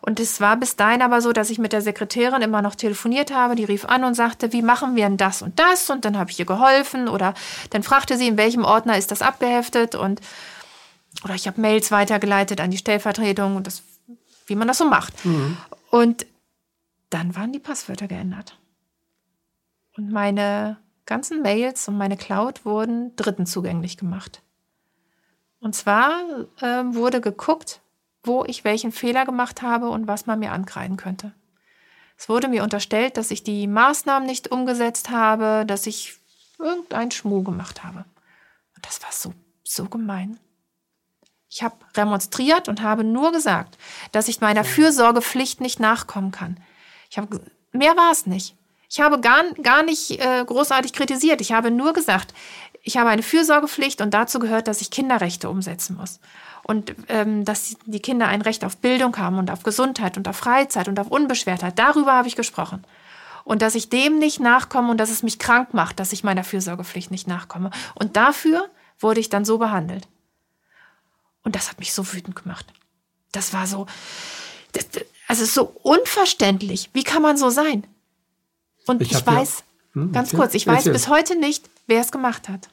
[0.00, 3.32] Und es war bis dahin aber so, dass ich mit der Sekretärin immer noch telefoniert
[3.32, 3.54] habe.
[3.54, 5.88] Die rief an und sagte, wie machen wir denn das und das?
[5.88, 7.08] Und dann habe ich ihr geholfen.
[7.08, 7.32] Oder
[7.70, 9.94] dann fragte sie, in welchem Ordner ist das abgeheftet?
[9.94, 10.20] Und
[11.24, 13.82] oder ich habe Mails weitergeleitet an die Stellvertretung und das,
[14.46, 15.24] wie man das so macht.
[15.24, 15.56] Mhm.
[15.90, 16.26] Und
[17.10, 18.58] dann waren die Passwörter geändert.
[19.96, 24.42] Und meine ganzen Mails und meine Cloud wurden Dritten zugänglich gemacht.
[25.60, 26.20] Und zwar
[26.60, 27.80] äh, wurde geguckt,
[28.22, 31.32] wo ich welchen Fehler gemacht habe und was man mir ankreiden könnte.
[32.16, 36.18] Es wurde mir unterstellt, dass ich die Maßnahmen nicht umgesetzt habe, dass ich
[36.58, 38.04] irgendeinen Schmuh gemacht habe.
[38.76, 40.38] Und das war so, so gemein.
[41.50, 43.78] Ich habe remonstriert und habe nur gesagt,
[44.12, 46.58] dass ich meiner Fürsorgepflicht nicht nachkommen kann.
[47.10, 47.40] Ich habe
[47.72, 48.56] mehr war es nicht.
[48.94, 51.40] Ich habe gar, gar nicht äh, großartig kritisiert.
[51.40, 52.32] Ich habe nur gesagt,
[52.80, 56.20] ich habe eine Fürsorgepflicht und dazu gehört, dass ich Kinderrechte umsetzen muss.
[56.62, 60.36] Und ähm, dass die Kinder ein Recht auf Bildung haben und auf Gesundheit und auf
[60.36, 61.76] Freizeit und auf Unbeschwertheit.
[61.76, 62.86] Darüber habe ich gesprochen.
[63.42, 66.44] Und dass ich dem nicht nachkomme und dass es mich krank macht, dass ich meiner
[66.44, 67.72] Fürsorgepflicht nicht nachkomme.
[67.96, 70.06] Und dafür wurde ich dann so behandelt.
[71.42, 72.72] Und das hat mich so wütend gemacht.
[73.32, 73.86] Das war so,
[74.70, 74.86] das,
[75.26, 76.90] also so unverständlich.
[76.92, 77.88] Wie kann man so sein?
[78.86, 82.12] Und ich, ich weiß, ja, hm, ganz kurz, ich weiß bis heute nicht, wer es
[82.12, 82.68] gemacht hat.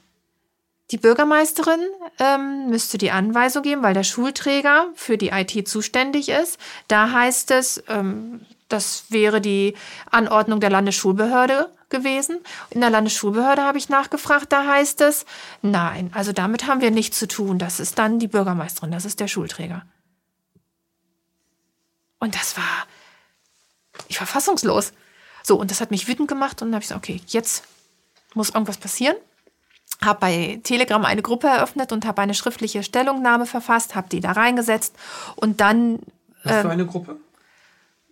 [0.90, 1.80] Die Bürgermeisterin
[2.18, 6.58] ähm, müsste die Anweisung geben, weil der Schulträger für die IT zuständig ist.
[6.86, 9.74] Da heißt es, ähm, das wäre die
[10.10, 12.40] Anordnung der Landesschulbehörde gewesen.
[12.70, 15.24] In der Landesschulbehörde habe ich nachgefragt, da heißt es,
[15.62, 17.58] nein, also damit haben wir nichts zu tun.
[17.58, 19.86] Das ist dann die Bürgermeisterin, das ist der Schulträger.
[22.18, 22.86] Und das war,
[24.08, 24.92] ich war fassungslos.
[25.42, 27.64] So, und das hat mich wütend gemacht und dann habe ich gesagt, okay, jetzt
[28.34, 29.16] muss irgendwas passieren
[30.04, 34.32] habe bei Telegram eine Gruppe eröffnet und habe eine schriftliche Stellungnahme verfasst, habe die da
[34.32, 34.94] reingesetzt
[35.36, 36.00] und dann.
[36.44, 37.16] Was für ähm, eine Gruppe?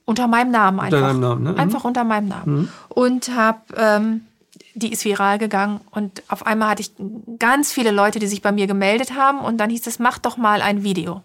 [0.05, 0.99] Unter meinem Namen einfach.
[0.99, 1.57] Unter deinem Namen, ne?
[1.57, 2.57] Einfach unter meinem Namen.
[2.57, 2.69] Mhm.
[2.89, 4.27] Und habe, ähm,
[4.75, 6.93] die ist viral gegangen und auf einmal hatte ich
[7.39, 10.37] ganz viele Leute, die sich bei mir gemeldet haben und dann hieß es, mach doch
[10.37, 11.23] mal ein Video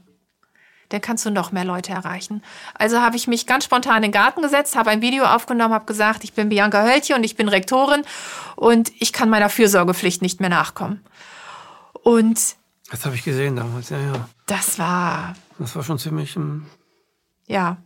[0.96, 2.42] dann kannst du noch mehr Leute erreichen.
[2.74, 5.86] Also habe ich mich ganz spontan in den Garten gesetzt, habe ein Video aufgenommen, habe
[5.86, 8.04] gesagt, ich bin Bianca Höltje und ich bin Rektorin
[8.56, 11.04] und ich kann meiner Fürsorgepflicht nicht mehr nachkommen.
[12.02, 12.56] Und
[12.92, 14.30] das habe ich gesehen damals, ja, ja.
[14.46, 15.36] Das war.
[15.60, 16.36] Das war schon ziemlich.
[16.38, 16.66] Ähm
[17.46, 17.78] ja,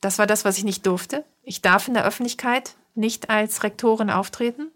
[0.00, 1.24] das war das, was ich nicht durfte.
[1.42, 4.72] Ich darf in der Öffentlichkeit nicht als Rektorin auftreten.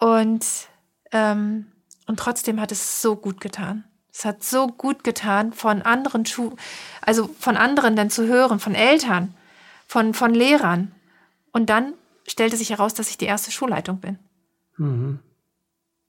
[0.00, 0.44] Und,
[1.12, 1.66] ähm,
[2.06, 3.84] und trotzdem hat es so gut getan.
[4.16, 6.24] Es hat so gut getan, von anderen
[7.02, 9.34] also von anderen dann zu hören, von Eltern,
[9.86, 10.92] von, von Lehrern.
[11.52, 11.92] Und dann
[12.26, 14.18] stellte sich heraus, dass ich die erste Schulleitung bin.
[14.78, 15.18] Mhm.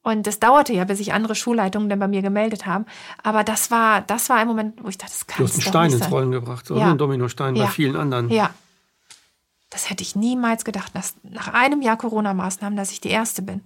[0.03, 2.85] Und das dauerte ja, bis sich andere Schulleitungen dann bei mir gemeldet haben.
[3.23, 5.61] Aber das war, das war ein Moment, wo ich dachte, das kann Du hast einen
[5.63, 6.89] Stein ins Rollen gebracht, so ja.
[6.89, 7.65] ein Dominostein ja.
[7.65, 8.29] bei vielen anderen.
[8.29, 8.51] Ja.
[9.69, 13.65] Das hätte ich niemals gedacht, dass nach einem Jahr Corona-Maßnahmen, dass ich die Erste bin,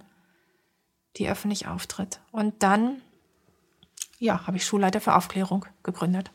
[1.16, 2.18] die öffentlich auftritt.
[2.32, 3.02] Und dann
[4.22, 6.30] ja, habe ich Schulleiter für Aufklärung gegründet.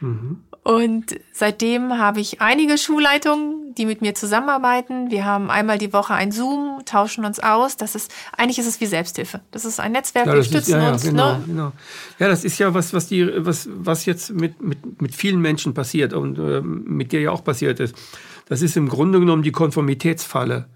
[0.00, 0.42] Mhm.
[0.62, 5.10] Und seitdem habe ich einige Schulleitungen, die mit mir zusammenarbeiten.
[5.10, 7.76] Wir haben einmal die Woche ein Zoom, tauschen uns aus.
[7.76, 9.40] Das ist eigentlich ist es wie Selbsthilfe.
[9.50, 11.02] Das ist ein Netzwerk, ja, wir stützen ist, ja, ja, uns.
[11.02, 11.42] Genau, ne?
[11.46, 11.72] genau.
[12.18, 15.74] Ja, das ist ja was, was die, was, was jetzt mit, mit, mit vielen Menschen
[15.74, 17.94] passiert und äh, mit dir ja auch passiert ist.
[18.46, 20.68] Das ist im Grunde genommen die Konformitätsfalle.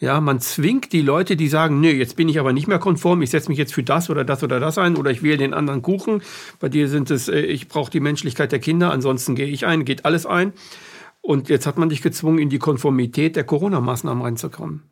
[0.00, 3.22] Ja, man zwingt die Leute, die sagen, nee, jetzt bin ich aber nicht mehr konform,
[3.22, 5.54] ich setze mich jetzt für das oder das oder das ein oder ich wähle den
[5.54, 6.20] anderen Kuchen.
[6.58, 9.84] Bei dir sind es, äh, ich brauche die Menschlichkeit der Kinder, ansonsten gehe ich ein,
[9.84, 10.52] geht alles ein.
[11.20, 14.82] Und jetzt hat man dich gezwungen, in die Konformität der Corona-Maßnahmen reinzukommen.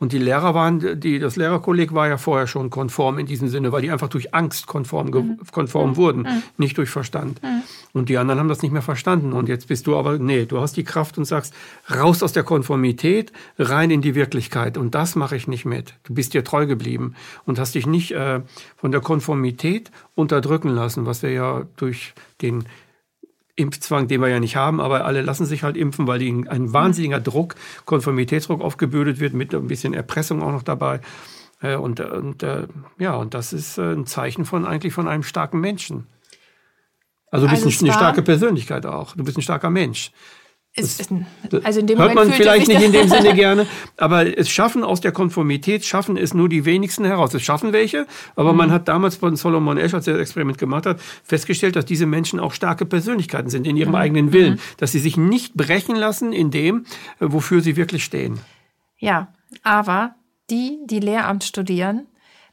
[0.00, 3.70] Und die Lehrer waren, die, das Lehrerkolleg war ja vorher schon konform in diesem Sinne,
[3.70, 5.38] weil die einfach durch Angst konform, mhm.
[5.52, 5.96] konform mhm.
[5.96, 6.42] wurden, mhm.
[6.56, 7.42] nicht durch Verstand.
[7.42, 7.62] Mhm.
[7.92, 9.34] Und die anderen haben das nicht mehr verstanden.
[9.34, 11.52] Und jetzt bist du aber, nee, du hast die Kraft und sagst,
[11.94, 14.78] raus aus der Konformität, rein in die Wirklichkeit.
[14.78, 15.92] Und das mache ich nicht mit.
[16.04, 18.40] Du bist dir treu geblieben und hast dich nicht äh,
[18.78, 22.64] von der Konformität unterdrücken lassen, was wir ja durch den
[23.56, 26.72] Impfzwang, den wir ja nicht haben, aber alle lassen sich halt impfen, weil ihnen ein
[26.72, 31.00] wahnsinniger Druck, Konformitätsdruck aufgebürdet wird, mit ein bisschen Erpressung auch noch dabei.
[31.60, 32.66] Äh, und, und äh,
[32.98, 36.06] ja, und das ist äh, ein Zeichen von eigentlich von einem starken Menschen.
[37.30, 39.14] Also du bist also eine starke Persönlichkeit auch.
[39.14, 40.10] Du bist ein starker Mensch.
[40.76, 40.98] Das,
[41.64, 44.84] also in dem hört Moment man vielleicht nicht in dem Sinne gerne, aber es schaffen
[44.84, 47.34] aus der Konformität, schaffen es nur die wenigsten heraus.
[47.34, 48.06] Es schaffen welche,
[48.36, 48.58] aber mhm.
[48.58, 52.06] man hat damals von Solomon Esch, als er das Experiment gemacht hat, festgestellt, dass diese
[52.06, 53.96] Menschen auch starke Persönlichkeiten sind in ihrem mhm.
[53.96, 54.60] eigenen Willen, mhm.
[54.76, 56.86] dass sie sich nicht brechen lassen in dem,
[57.18, 58.38] äh, wofür sie wirklich stehen.
[58.98, 60.14] Ja, aber
[60.50, 62.06] die, die Lehramt studieren,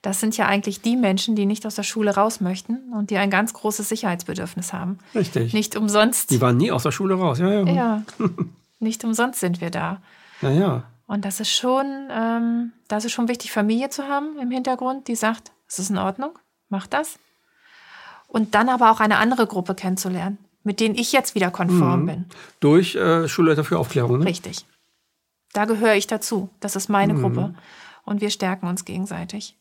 [0.07, 3.17] das sind ja eigentlich die Menschen, die nicht aus der Schule raus möchten und die
[3.17, 4.99] ein ganz großes Sicherheitsbedürfnis haben.
[5.13, 5.51] Richtig.
[5.51, 6.31] Nicht umsonst.
[6.31, 7.65] Die waren nie aus der Schule raus, ja, ja.
[7.65, 8.03] Ja.
[8.79, 10.01] nicht umsonst sind wir da.
[10.41, 10.83] Ja, ja.
[11.07, 15.15] Und das ist schon, ähm, das ist schon wichtig, Familie zu haben im Hintergrund, die
[15.15, 16.39] sagt, es ist in Ordnung,
[16.69, 17.19] mach das.
[18.29, 22.05] Und dann aber auch eine andere Gruppe kennenzulernen, mit denen ich jetzt wieder konform mhm.
[22.05, 22.25] bin.
[22.61, 24.25] Durch äh, Schulleiter für Aufklärung, ne?
[24.25, 24.65] Richtig.
[25.51, 26.49] Da gehöre ich dazu.
[26.61, 27.21] Das ist meine mhm.
[27.21, 27.55] Gruppe.
[28.05, 29.57] Und wir stärken uns gegenseitig.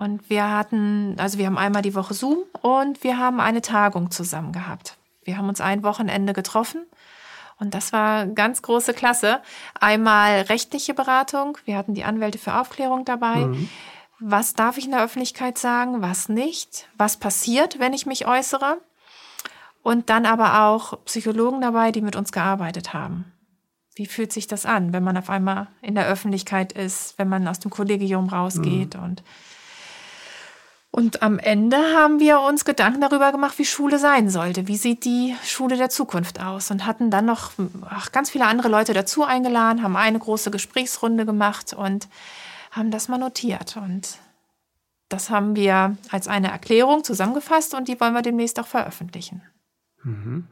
[0.00, 4.10] Und wir hatten, also wir haben einmal die Woche Zoom und wir haben eine Tagung
[4.10, 4.96] zusammen gehabt.
[5.24, 6.86] Wir haben uns ein Wochenende getroffen
[7.58, 9.42] und das war ganz große Klasse.
[9.78, 13.44] Einmal rechtliche Beratung, wir hatten die Anwälte für Aufklärung dabei.
[13.44, 13.68] Mhm.
[14.20, 16.88] Was darf ich in der Öffentlichkeit sagen, was nicht?
[16.96, 18.78] Was passiert, wenn ich mich äußere?
[19.82, 23.30] Und dann aber auch Psychologen dabei, die mit uns gearbeitet haben.
[23.94, 27.46] Wie fühlt sich das an, wenn man auf einmal in der Öffentlichkeit ist, wenn man
[27.46, 29.02] aus dem Kollegium rausgeht mhm.
[29.02, 29.22] und
[30.92, 34.66] und am Ende haben wir uns Gedanken darüber gemacht, wie Schule sein sollte.
[34.66, 36.72] Wie sieht die Schule der Zukunft aus?
[36.72, 37.52] Und hatten dann noch
[37.88, 42.08] ach, ganz viele andere Leute dazu eingeladen, haben eine große Gesprächsrunde gemacht und
[42.72, 43.76] haben das mal notiert.
[43.76, 44.18] Und
[45.08, 49.42] das haben wir als eine Erklärung zusammengefasst und die wollen wir demnächst auch veröffentlichen.
[50.02, 50.48] Mhm.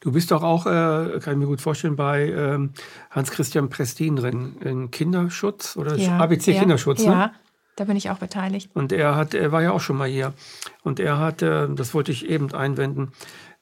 [0.00, 2.74] Du bist doch auch, äh, kann ich mir gut vorstellen, bei ähm,
[3.10, 7.12] Hans-Christian Prestin drin, in Kinderschutz oder ja, ABC ja, Kinderschutz, ne?
[7.12, 7.32] Ja,
[7.76, 8.70] da bin ich auch beteiligt.
[8.74, 10.32] Und er hat, er war ja auch schon mal hier.
[10.82, 13.12] Und er hat, äh, das wollte ich eben einwenden,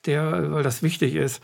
[0.06, 1.42] der, weil das wichtig ist,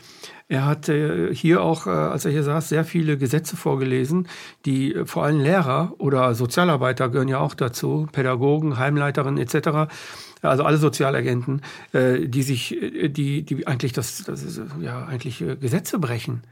[0.49, 4.27] er hat äh, hier auch, äh, als er hier saß, sehr viele Gesetze vorgelesen,
[4.65, 9.91] die vor allem Lehrer oder Sozialarbeiter gehören ja auch dazu, Pädagogen, Heimleiterinnen etc.,
[10.41, 12.73] also alle Sozialagenten, die sich,
[13.09, 16.43] die, die eigentlich das, das ist, ja eigentlich Gesetze brechen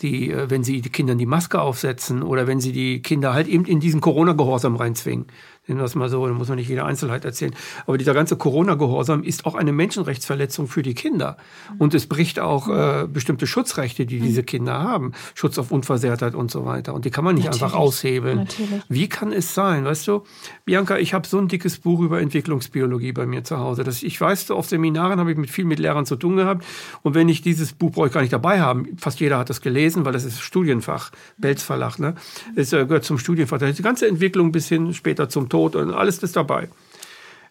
[0.00, 3.48] die, äh, wenn sie die Kindern die Maske aufsetzen oder wenn sie die Kinder halt
[3.48, 5.26] eben in diesen Corona-Gehorsam reinzwingen.
[5.66, 7.54] Nennen wir das mal so, da muss man nicht jede Einzelheit erzählen.
[7.86, 11.38] Aber dieser ganze Corona-Gehorsam ist auch eine Menschenrechtsverletzung für die Kinder.
[11.78, 15.12] Und es bricht auch äh, bestimmte Schutzrechte, die diese Kinder haben.
[15.34, 16.92] Schutz auf Unversehrtheit und so weiter.
[16.92, 17.62] Und die kann man nicht Natürlich.
[17.62, 18.38] einfach aushebeln.
[18.38, 18.82] Natürlich.
[18.88, 19.84] Wie kann es sein?
[19.84, 20.24] Weißt du,
[20.64, 23.84] Bianca, ich habe so ein dickes Buch über Entwicklungsbiologie bei mir zu Hause.
[23.84, 26.64] Das, ich weiß, auf Seminaren habe ich mit viel mit Lehrern zu tun gehabt.
[27.02, 28.96] Und wenn ich dieses Buch brauche ich gar nicht dabei haben.
[28.98, 31.98] Fast jeder hat das gelesen, weil das ist Studienfach, Belz Verlag.
[31.98, 32.14] Ne?
[32.54, 33.58] Es äh, gehört zum Studienfach.
[33.58, 36.68] Da ist die ganze Entwicklung bis hin später zum Und alles ist dabei.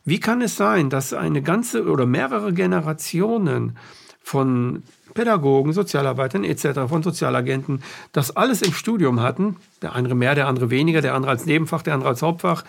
[0.06, 3.78] Wie kann es sein, dass eine ganze oder mehrere Generationen
[4.22, 10.48] von Pädagogen, Sozialarbeitern etc., von Sozialagenten, das alles im Studium hatten, der eine mehr, der
[10.48, 12.64] andere weniger, der andere als Nebenfach, der andere als Hauptfach,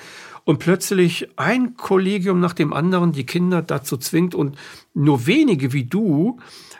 [0.45, 4.59] und plötzlich ein Kollegium nach dem anderen die Kinder dazu zwingt und
[4.93, 6.39] nur wenige wie du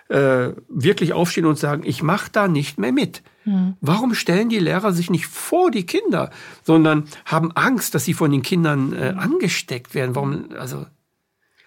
[0.09, 3.23] äh, wirklich aufstehen und sagen, ich mache da nicht mehr mit.
[3.45, 3.77] Hm.
[3.81, 6.31] Warum stellen die Lehrer sich nicht vor die Kinder,
[6.63, 10.15] sondern haben Angst, dass sie von den Kindern äh, angesteckt werden?
[10.15, 10.87] Warum, also,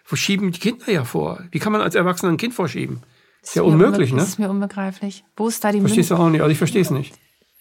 [0.04, 1.44] verschieben die Kinder ja vor.
[1.52, 3.02] Wie kann man als Erwachsener ein Kind vorschieben?
[3.42, 4.20] Das ist ja unmöglich, ne?
[4.20, 5.24] Das ist mir unbegreiflich.
[5.36, 6.42] Wo ist da die Verstehst du auch nicht?
[6.42, 7.16] Also ich verstehe es nicht.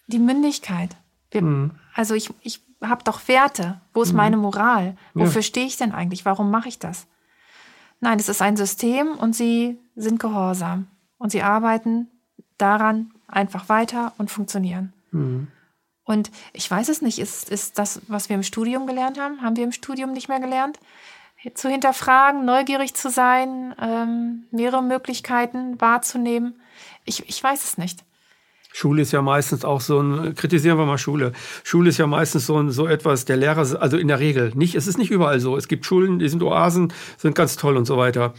[0.06, 0.96] Die Mündigkeit.
[1.30, 1.72] Wir, hm.
[1.94, 3.80] Also ich, ich habe doch Werte.
[3.94, 4.16] Wo ist hm.
[4.16, 4.96] meine Moral?
[5.14, 5.46] Wofür ja.
[5.46, 6.24] stehe ich denn eigentlich?
[6.24, 7.06] Warum mache ich das?
[8.00, 10.88] Nein, es ist ein System und sie sind gehorsam.
[11.18, 12.08] Und sie arbeiten
[12.58, 14.92] daran, einfach weiter und funktionieren.
[15.10, 15.48] Mhm.
[16.04, 19.56] Und ich weiß es nicht, ist, ist das, was wir im Studium gelernt haben, haben
[19.56, 20.78] wir im Studium nicht mehr gelernt?
[21.54, 26.60] Zu hinterfragen, neugierig zu sein, ähm, mehrere Möglichkeiten wahrzunehmen.
[27.04, 28.04] Ich, ich weiß es nicht.
[28.76, 31.32] Schule ist ja meistens auch so ein, kritisieren wir mal Schule.
[31.64, 34.74] Schule ist ja meistens so, ein, so etwas, der Lehrer, also in der Regel nicht,
[34.74, 35.56] es ist nicht überall so.
[35.56, 38.34] Es gibt Schulen, die sind Oasen, sind ganz toll und so weiter.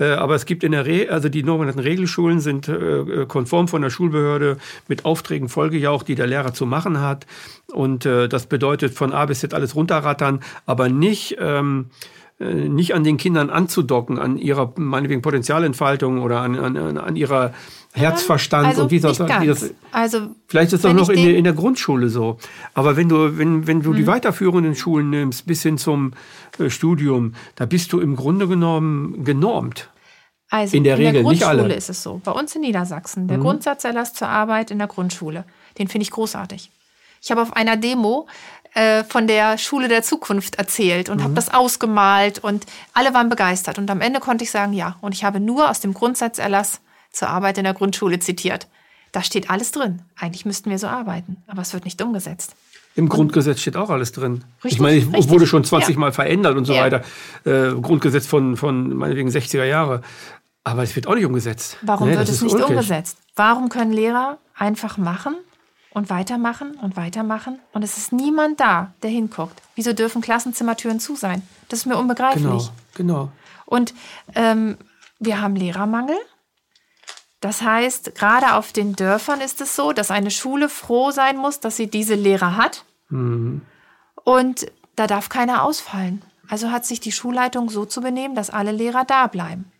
[0.00, 3.82] Äh, aber es gibt in der Regel, also die sogenannten Regelschulen sind äh, konform von
[3.82, 4.56] der Schulbehörde
[4.88, 7.26] mit Aufträgen folgejaucht, die der Lehrer zu machen hat.
[7.70, 12.94] Und äh, das bedeutet von A bis Z alles runterrattern, aber nicht, ähm, äh, nicht
[12.94, 17.52] an den Kindern anzudocken, an ihrer meinetwegen Potenzialentfaltung oder an, an, an ihrer
[17.94, 21.44] Herzverstand also und wie das, wie das also vielleicht ist das noch in der, in
[21.44, 22.38] der Grundschule so.
[22.72, 23.96] Aber wenn du wenn wenn du mhm.
[23.96, 26.12] die weiterführenden Schulen nimmst bis hin zum
[26.58, 29.90] äh, Studium, da bist du im Grunde genommen genormt.
[30.48, 32.20] Also in der in Regel der Grundschule ist es so.
[32.24, 33.42] Bei uns in Niedersachsen der mhm.
[33.42, 35.44] Grundsatzerlass zur Arbeit in der Grundschule,
[35.78, 36.70] den finde ich großartig.
[37.22, 38.26] Ich habe auf einer Demo
[38.74, 41.24] äh, von der Schule der Zukunft erzählt und mhm.
[41.24, 45.14] habe das ausgemalt und alle waren begeistert und am Ende konnte ich sagen ja und
[45.14, 46.80] ich habe nur aus dem Grundsatzerlass
[47.10, 48.68] zur Arbeit in der Grundschule zitiert.
[49.12, 50.00] Da steht alles drin.
[50.18, 52.54] Eigentlich müssten wir so arbeiten, aber es wird nicht umgesetzt.
[52.94, 54.44] Im Grundgesetz steht auch alles drin.
[54.64, 55.28] Richtig, ich meine, es richtig.
[55.30, 56.00] wurde schon 20 ja.
[56.00, 56.82] Mal verändert und so ja.
[56.82, 57.02] weiter.
[57.44, 60.02] Äh, Grundgesetz von, von meinetwegen 60er Jahre.
[60.64, 61.78] Aber es wird auch nicht umgesetzt.
[61.82, 62.68] Warum nee, wird es nicht ulkig.
[62.68, 63.18] umgesetzt?
[63.34, 65.36] Warum können Lehrer einfach machen
[65.94, 69.60] und weitermachen und weitermachen und es ist niemand da, der hinguckt?
[69.74, 71.42] Wieso dürfen Klassenzimmertüren zu sein?
[71.68, 72.44] Das ist mir unbegreiflich.
[72.44, 73.32] Genau, genau.
[73.66, 73.94] Und
[74.34, 74.76] ähm,
[75.18, 76.16] wir haben Lehrermangel.
[77.40, 81.58] Das heißt, gerade auf den Dörfern ist es so, dass eine Schule froh sein muss,
[81.58, 82.84] dass sie diese Lehrer hat.
[83.08, 83.62] Mhm.
[84.24, 86.22] Und da darf keiner ausfallen.
[86.48, 89.71] Also hat sich die Schulleitung so zu benehmen, dass alle Lehrer da bleiben.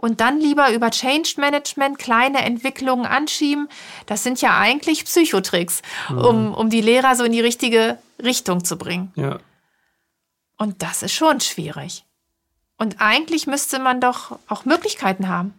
[0.00, 3.68] Und dann lieber über Change Management kleine Entwicklungen anschieben.
[4.06, 6.18] Das sind ja eigentlich Psychotricks, mhm.
[6.18, 9.12] um, um die Lehrer so in die richtige Richtung zu bringen.
[9.16, 9.40] Ja.
[10.56, 12.04] Und das ist schon schwierig.
[12.76, 15.52] Und eigentlich müsste man doch auch Möglichkeiten haben.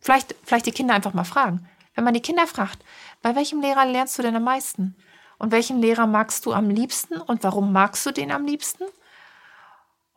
[0.00, 1.68] Vielleicht, vielleicht die Kinder einfach mal fragen.
[1.94, 2.80] Wenn man die Kinder fragt,
[3.22, 4.96] bei welchem Lehrer lernst du denn am meisten?
[5.38, 8.84] Und welchen Lehrer magst du am liebsten und warum magst du den am liebsten?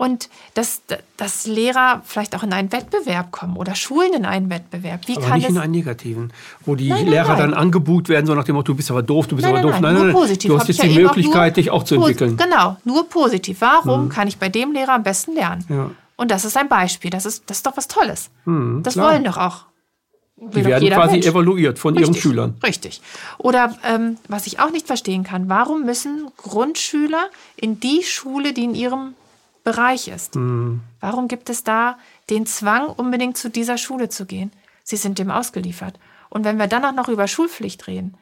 [0.02, 0.82] Und dass,
[1.18, 5.06] dass Lehrer vielleicht auch in einen Wettbewerb kommen oder Schulen in einen Wettbewerb.
[5.08, 6.32] Wie aber nicht in einen negativen,
[6.66, 7.38] wo die nein, nein, Lehrer nein.
[7.40, 9.82] dann angebuht werden, so nach dem Motto, du bist aber doof, du bist aber doof.
[9.82, 10.52] Nein, nein, nein, positiv.
[10.52, 12.38] Du hast jetzt die Möglichkeit, dich auch zu entwickeln.
[12.38, 13.60] Genau, nur positiv.
[13.60, 14.10] Warum mhm.
[14.10, 15.66] kann ich bei dem Lehrer am besten lernen?
[15.68, 15.92] Ja.
[16.16, 17.12] Und das ist ein Beispiel.
[17.12, 18.30] Das ist, das ist doch was Tolles.
[18.46, 19.12] Mhm, das klar.
[19.12, 19.66] wollen doch auch
[20.42, 21.28] die werden quasi Mensch.
[21.28, 22.56] evaluiert von Richtig, ihren Schülern.
[22.64, 23.02] Richtig.
[23.38, 28.64] Oder ähm, was ich auch nicht verstehen kann, warum müssen Grundschüler in die Schule, die
[28.64, 29.16] in ihrem
[29.64, 30.36] Bereich ist.
[30.36, 30.82] Mhm.
[31.00, 31.98] Warum gibt es da
[32.30, 34.52] den Zwang, unbedingt zu dieser Schule zu gehen?
[34.84, 36.00] Sie sind dem ausgeliefert.
[36.30, 38.18] Und wenn wir dann auch noch über Schulpflicht reden,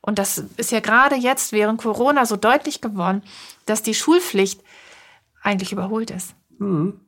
[0.00, 3.22] und das ist ja gerade jetzt während Corona so deutlich geworden,
[3.64, 4.60] dass die Schulpflicht
[5.42, 6.34] eigentlich überholt ist.
[6.58, 7.00] Mhm.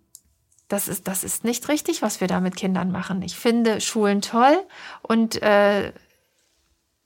[0.68, 3.22] Das ist, das ist nicht richtig, was wir da mit Kindern machen.
[3.22, 4.56] Ich finde Schulen toll
[5.02, 5.92] und äh,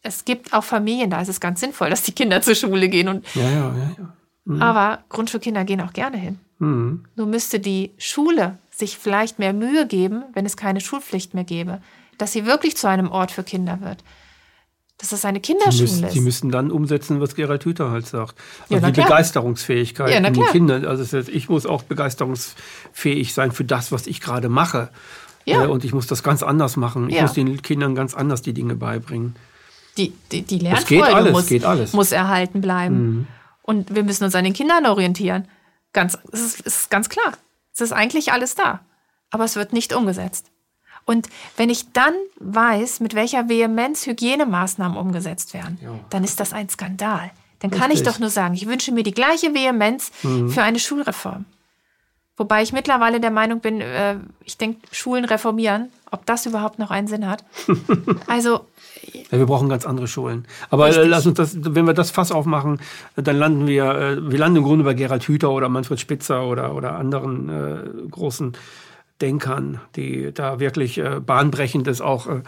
[0.03, 3.09] es gibt auch Familien, da ist es ganz sinnvoll, dass die Kinder zur Schule gehen.
[3.09, 4.17] Und, ja, ja, ja, ja.
[4.51, 4.63] Mhm.
[4.63, 6.39] Aber Grundschulkinder gehen auch gerne hin.
[6.59, 7.05] Mhm.
[7.15, 11.81] Nur müsste die Schule sich vielleicht mehr Mühe geben, wenn es keine Schulpflicht mehr gäbe,
[12.19, 14.03] dass sie wirklich zu einem Ort für Kinder wird.
[14.99, 16.13] Dass es eine Kinderschule müssen, ist.
[16.13, 18.35] Sie müssen dann umsetzen, was Gerald Hüther halt sagt.
[18.69, 20.85] Also ja, die Begeisterungsfähigkeit ja, in den Kindern.
[20.85, 24.91] Also ich muss auch begeisterungsfähig sein für das, was ich gerade mache.
[25.47, 25.65] Ja.
[25.65, 27.09] Äh, und ich muss das ganz anders machen.
[27.09, 27.23] Ich ja.
[27.23, 29.37] muss den Kindern ganz anders die Dinge beibringen.
[29.97, 32.97] Die, die, die Lernfreude muss, muss, erhalten bleiben.
[32.97, 33.27] Mhm.
[33.63, 35.49] Und wir müssen uns an den Kindern orientieren.
[35.93, 37.33] Ganz, es ist, ist ganz klar.
[37.73, 38.81] Es ist eigentlich alles da.
[39.31, 40.51] Aber es wird nicht umgesetzt.
[41.05, 45.99] Und wenn ich dann weiß, mit welcher Vehemenz Hygienemaßnahmen umgesetzt werden, ja.
[46.11, 47.31] dann ist das ein Skandal.
[47.61, 48.01] Dann kann Richtig.
[48.01, 50.51] ich doch nur sagen, ich wünsche mir die gleiche Vehemenz mhm.
[50.51, 51.45] für eine Schulreform.
[52.37, 56.91] Wobei ich mittlerweile der Meinung bin, äh, ich denke, Schulen reformieren, ob das überhaupt noch
[56.91, 57.45] einen Sinn hat.
[58.27, 58.67] Also
[59.31, 60.47] ja, wir brauchen ganz andere Schulen.
[60.69, 62.81] Aber äh, lass uns das, wenn wir das Fass aufmachen,
[63.17, 66.75] dann landen wir, äh, wir landen im Grunde bei Gerald Hüther oder Manfred Spitzer oder,
[66.75, 68.57] oder anderen äh, großen
[69.21, 72.43] Denkern, die da wirklich äh, Bahnbrechendes auch äh,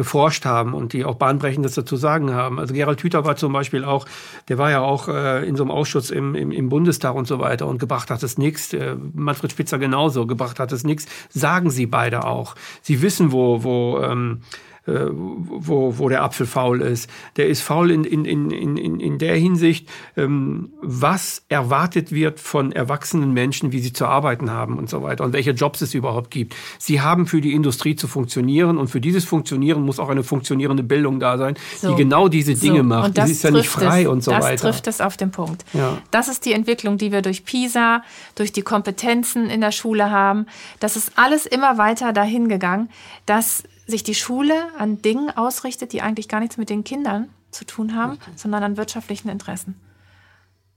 [0.00, 2.58] geforscht haben und die auch Bahnbrechendes dazu sagen haben.
[2.58, 4.06] Also Gerald Hüther war zum Beispiel auch,
[4.48, 7.38] der war ja auch äh, in so einem Ausschuss im, im, im Bundestag und so
[7.38, 8.72] weiter und gebracht hat es nichts.
[8.72, 11.04] Äh, Manfred Spitzer genauso, gebracht hat es nichts.
[11.28, 12.54] Sagen sie beide auch.
[12.80, 17.08] Sie wissen, wo, wo ähm, äh, wo, wo der Apfel faul ist.
[17.36, 22.72] Der ist faul in, in, in, in, in der Hinsicht, ähm, was erwartet wird von
[22.72, 26.30] erwachsenen Menschen, wie sie zu arbeiten haben und so weiter und welche Jobs es überhaupt
[26.30, 26.54] gibt.
[26.78, 30.82] Sie haben für die Industrie zu funktionieren und für dieses Funktionieren muss auch eine funktionierende
[30.82, 31.90] Bildung da sein, so.
[31.90, 32.84] die genau diese Dinge so.
[32.84, 33.08] macht.
[33.08, 34.52] Und das ist ja nicht frei es, und so das weiter.
[34.52, 35.64] Das trifft es auf den Punkt.
[35.72, 35.98] Ja.
[36.10, 38.02] Das ist die Entwicklung, die wir durch PISA,
[38.34, 40.46] durch die Kompetenzen in der Schule haben.
[40.80, 42.88] Das ist alles immer weiter dahin gegangen,
[43.26, 47.64] dass sich die Schule an Dingen ausrichtet, die eigentlich gar nichts mit den Kindern zu
[47.64, 48.34] tun haben, Richtig.
[48.36, 49.80] sondern an wirtschaftlichen Interessen.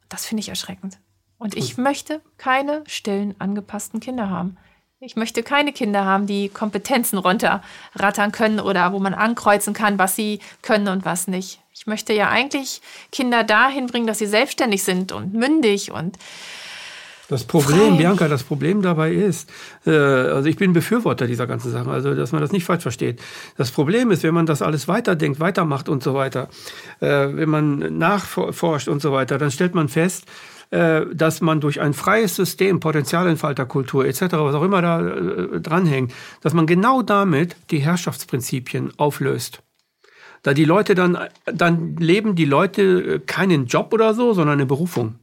[0.10, 1.00] Das finde ich erschreckend.
[1.38, 4.58] Und ich möchte keine stillen, angepassten Kinder haben.
[5.00, 10.16] Ich möchte keine Kinder haben, die Kompetenzen runterrattern können oder wo man ankreuzen kann, was
[10.16, 11.60] sie können und was nicht.
[11.74, 16.18] Ich möchte ja eigentlich Kinder dahin bringen, dass sie selbstständig sind und mündig und
[17.34, 17.98] das Problem, Frei.
[17.98, 19.50] Bianca, das Problem dabei ist,
[19.86, 23.22] äh, also ich bin Befürworter dieser ganzen Sache, also dass man das nicht falsch versteht.
[23.58, 26.48] Das Problem ist, wenn man das alles weiterdenkt, weitermacht und so weiter,
[27.00, 30.26] äh, wenn man nachforscht und so weiter, dann stellt man fest,
[30.70, 36.14] äh, dass man durch ein freies System, Potenzialentfalterkultur etc., was auch immer da äh, dranhängt,
[36.42, 39.64] dass man genau damit die Herrschaftsprinzipien auflöst.
[40.44, 45.16] Da die Leute dann, dann leben die Leute keinen Job oder so, sondern eine Berufung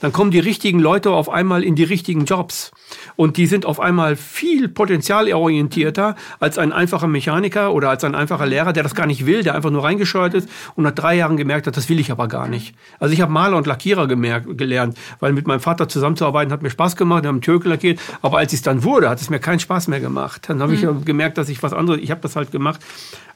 [0.00, 2.70] dann kommen die richtigen Leute auf einmal in die richtigen Jobs.
[3.16, 8.46] Und die sind auf einmal viel potenzialorientierter als ein einfacher Mechaniker oder als ein einfacher
[8.46, 11.36] Lehrer, der das gar nicht will, der einfach nur reingescheuert ist und nach drei Jahren
[11.36, 12.74] gemerkt hat, das will ich aber gar nicht.
[12.98, 16.70] Also ich habe Maler und Lackierer gemerkt, gelernt, weil mit meinem Vater zusammenzuarbeiten hat mir
[16.70, 19.60] Spaß gemacht, wir haben Türke lackiert, aber als es dann wurde, hat es mir keinen
[19.60, 20.48] Spaß mehr gemacht.
[20.48, 20.98] Dann habe mhm.
[20.98, 22.80] ich gemerkt, dass ich was anderes, ich habe das halt gemacht,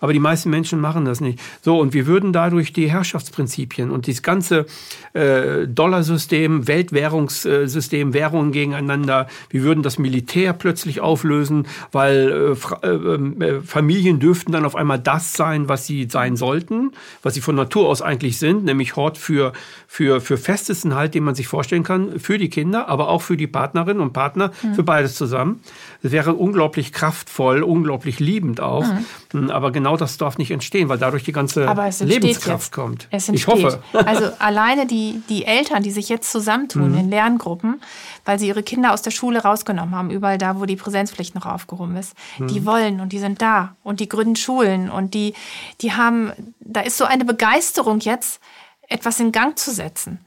[0.05, 1.41] aber die meisten Menschen machen das nicht.
[1.63, 4.67] So, und wir würden dadurch die Herrschaftsprinzipien und dieses ganze
[5.15, 13.61] äh, Dollarsystem, Weltwährungssystem, Währungen gegeneinander, wir würden das Militär plötzlich auflösen, weil äh, ähm, äh,
[13.63, 16.93] Familien dürften dann auf einmal das sein, was sie sein sollten,
[17.23, 19.55] was sie von Natur aus eigentlich sind, nämlich Hort für,
[19.87, 23.39] für, für festesten Halt, den man sich vorstellen kann, für die Kinder, aber auch für
[23.39, 24.75] die Partnerinnen und Partner, mhm.
[24.75, 25.61] für beides zusammen.
[26.05, 28.85] Das wäre unglaublich kraftvoll, unglaublich liebend auch.
[29.33, 29.51] Mhm.
[29.51, 31.65] Aber genau das darf nicht entstehen, weil dadurch die ganze
[32.01, 32.73] Lebenskraft jetzt.
[32.73, 33.09] kommt.
[33.11, 33.57] Es entsteht.
[33.59, 33.83] Ich hoffe.
[33.95, 36.99] Also alleine die, die Eltern, die sich jetzt zusammentun mhm.
[36.99, 37.81] in Lerngruppen,
[38.27, 41.47] weil sie ihre Kinder aus der Schule rausgenommen haben, überall da, wo die Präsenzpflicht noch
[41.47, 42.13] aufgehoben ist.
[42.39, 42.49] Mhm.
[42.49, 45.33] Die wollen und die sind da und die gründen Schulen und die,
[45.81, 48.43] die haben, da ist so eine Begeisterung jetzt,
[48.91, 50.19] etwas in Gang zu setzen.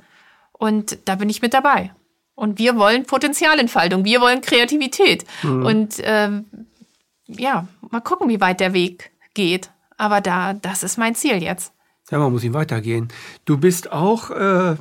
[0.54, 1.92] Und da bin ich mit dabei.
[2.38, 5.26] Und wir wollen Potenzialentfaltung, wir wollen Kreativität.
[5.42, 5.66] Mhm.
[5.66, 6.46] Und ähm,
[7.26, 9.72] ja, mal gucken, wie weit der Weg geht.
[9.98, 11.74] Aber da, das ist mein Ziel jetzt.
[12.12, 13.08] Ja, man muss ihn weitergehen.
[13.46, 14.76] Du bist auch äh,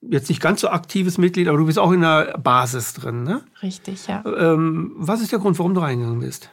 [0.00, 3.42] jetzt nicht ganz so aktives Mitglied, aber du bist auch in der Basis drin, ne?
[3.60, 4.24] Richtig, ja.
[4.24, 6.48] Ähm, was ist der Grund, warum du reingegangen bist?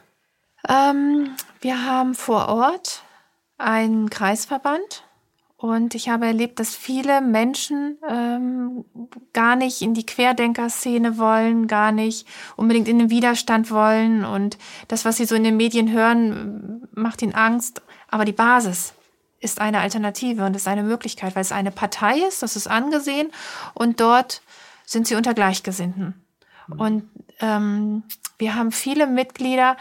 [0.67, 1.29] Ähm,
[1.61, 3.03] wir haben vor Ort
[3.59, 5.04] einen Kreisverband
[5.57, 8.83] und ich habe erlebt, dass viele Menschen ähm,
[9.31, 12.27] gar nicht in die Querdenker-Szene wollen, gar nicht
[12.57, 14.25] unbedingt in den Widerstand wollen.
[14.25, 14.57] Und
[14.89, 17.81] das, was sie so in den Medien hören, macht ihnen Angst.
[18.09, 18.93] Aber die Basis
[19.39, 23.31] ist eine Alternative und ist eine Möglichkeit, weil es eine Partei ist, das ist angesehen.
[23.73, 24.41] Und dort
[24.85, 26.15] sind sie unter Gleichgesinnten.
[26.77, 28.03] Und ähm,
[28.37, 29.77] wir haben viele Mitglieder,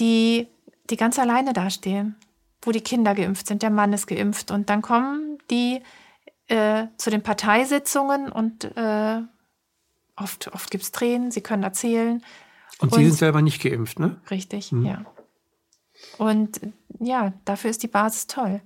[0.00, 0.48] die,
[0.90, 2.16] die ganz alleine dastehen
[2.62, 4.50] wo die Kinder geimpft sind, der Mann ist geimpft.
[4.50, 5.82] Und dann kommen die
[6.46, 9.20] äh, zu den Parteisitzungen und äh,
[10.16, 12.22] oft, oft gibt es Tränen, sie können erzählen.
[12.78, 14.20] Und, und Sie sind selber nicht geimpft, ne?
[14.30, 14.86] Richtig, mhm.
[14.86, 15.04] ja.
[16.18, 16.60] Und
[17.00, 18.60] ja, dafür ist die Basis toll.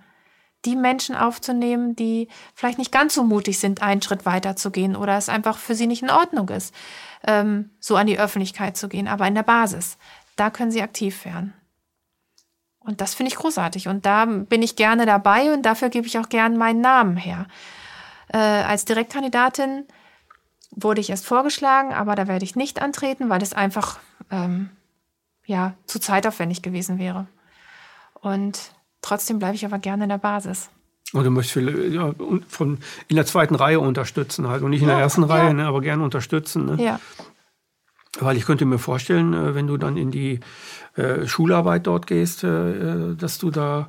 [0.65, 4.97] Die Menschen aufzunehmen, die vielleicht nicht ganz so mutig sind, einen Schritt weiter zu gehen
[4.97, 6.75] oder es einfach für sie nicht in Ordnung ist,
[7.27, 9.99] ähm, so an die Öffentlichkeit zu gehen, aber in der Basis,
[10.35, 11.53] da können sie aktiv werden.
[12.87, 13.89] Und das finde ich großartig.
[13.89, 17.47] Und da bin ich gerne dabei und dafür gebe ich auch gerne meinen Namen her.
[18.29, 19.85] Äh, als Direktkandidatin
[20.71, 23.99] wurde ich erst vorgeschlagen, aber da werde ich nicht antreten, weil es einfach
[24.31, 24.71] ähm,
[25.47, 27.27] ja, zu zeitaufwendig gewesen wäre.
[28.21, 28.73] Und
[29.03, 30.71] trotzdem bleibe ich aber gerne in der Basis.
[31.13, 32.13] Und du möchtest viele, ja,
[32.49, 32.79] von,
[33.09, 35.81] in der zweiten Reihe unterstützen halt und nicht in ja, der ersten Reihe, ne, aber
[35.81, 36.67] gerne unterstützen.
[36.67, 36.83] Ne?
[36.83, 37.01] Ja.
[38.21, 40.41] Weil ich könnte mir vorstellen, äh, wenn du dann in die
[40.97, 43.89] äh, Schularbeit dort gehst, äh, dass du da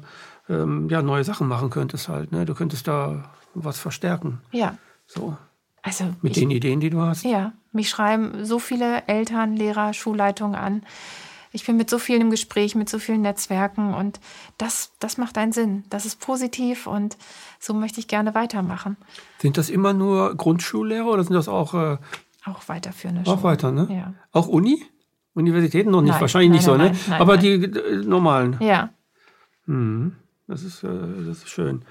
[0.49, 2.31] ähm, ja, neue Sachen machen könntest halt.
[2.31, 2.45] Ne?
[2.45, 4.39] Du könntest da was verstärken.
[4.51, 4.77] Ja.
[5.05, 5.37] So.
[5.81, 7.23] Also mit ich, den Ideen, die du hast.
[7.23, 10.83] Ja, mich schreiben so viele Eltern, Lehrer, Schulleitungen an.
[11.53, 14.19] Ich bin mit so vielen im Gespräch, mit so vielen Netzwerken und
[14.57, 15.85] das, das macht einen Sinn.
[15.89, 17.17] Das ist positiv und
[17.59, 18.97] so möchte ich gerne weitermachen.
[19.39, 21.97] Sind das immer nur Grundschullehrer oder sind das auch äh,
[22.47, 23.37] auch weiterführende Schulen.
[23.37, 23.87] Auch weiter, ne?
[23.89, 24.13] Ja.
[24.31, 24.83] Auch Uni?
[25.33, 27.19] Universitäten noch nicht, nein, wahrscheinlich nein, nicht nein, so, ne?
[27.19, 28.57] Aber die äh, normalen.
[28.59, 28.89] Ja.
[29.65, 30.15] Mhm.
[30.47, 30.87] Das ist, äh,
[31.27, 31.83] das ist schön.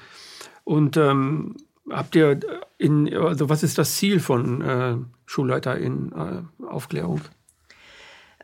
[0.65, 1.57] Und ähm,
[1.91, 2.41] habt ihr
[2.79, 4.97] in, also was ist das Ziel von äh,
[5.27, 7.21] Schulleiter in äh, Aufklärung?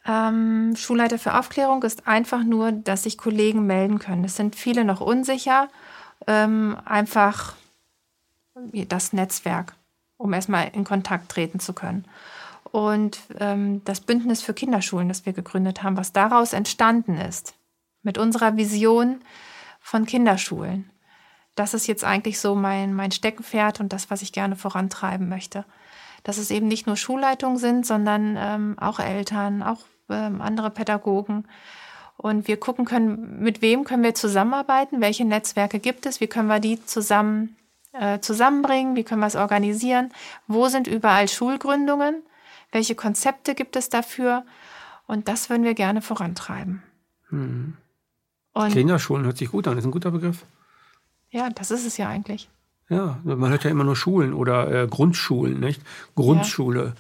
[0.07, 4.25] Ähm, Schulleiter für Aufklärung ist einfach nur, dass sich Kollegen melden können.
[4.25, 5.69] Es sind viele noch unsicher.
[6.27, 7.55] Ähm, einfach
[8.89, 9.75] das Netzwerk
[10.23, 12.05] um erstmal in Kontakt treten zu können.
[12.71, 17.55] Und ähm, das Bündnis für Kinderschulen, das wir gegründet haben, was daraus entstanden ist,
[18.03, 19.21] mit unserer Vision
[19.81, 20.91] von Kinderschulen,
[21.55, 25.67] das ist jetzt eigentlich so mein, mein Steckenpferd und das, was ich gerne vorantreiben möchte.
[26.25, 31.47] Dass es eben nicht nur Schulleitungen sind, sondern ähm, auch Eltern, auch ähm, andere Pädagogen.
[32.17, 36.49] Und wir gucken können, mit wem können wir zusammenarbeiten, welche Netzwerke gibt es, wie können
[36.49, 37.57] wir die zusammen
[37.93, 38.97] äh, zusammenbringen?
[38.97, 40.13] Wie können wir es organisieren?
[40.47, 42.23] Wo sind überall Schulgründungen?
[42.71, 44.45] Welche Konzepte gibt es dafür?
[45.07, 46.83] Und das würden wir gerne vorantreiben.
[47.29, 47.77] Hm.
[48.55, 50.45] Kinderschulen hört sich gut an, ist ein guter Begriff.
[51.31, 52.49] Ja, das ist es ja eigentlich.
[52.89, 55.83] Ja, man hört ja immer nur Schulen oder äh, Grundschulen, nicht?
[56.15, 56.95] Grundschule.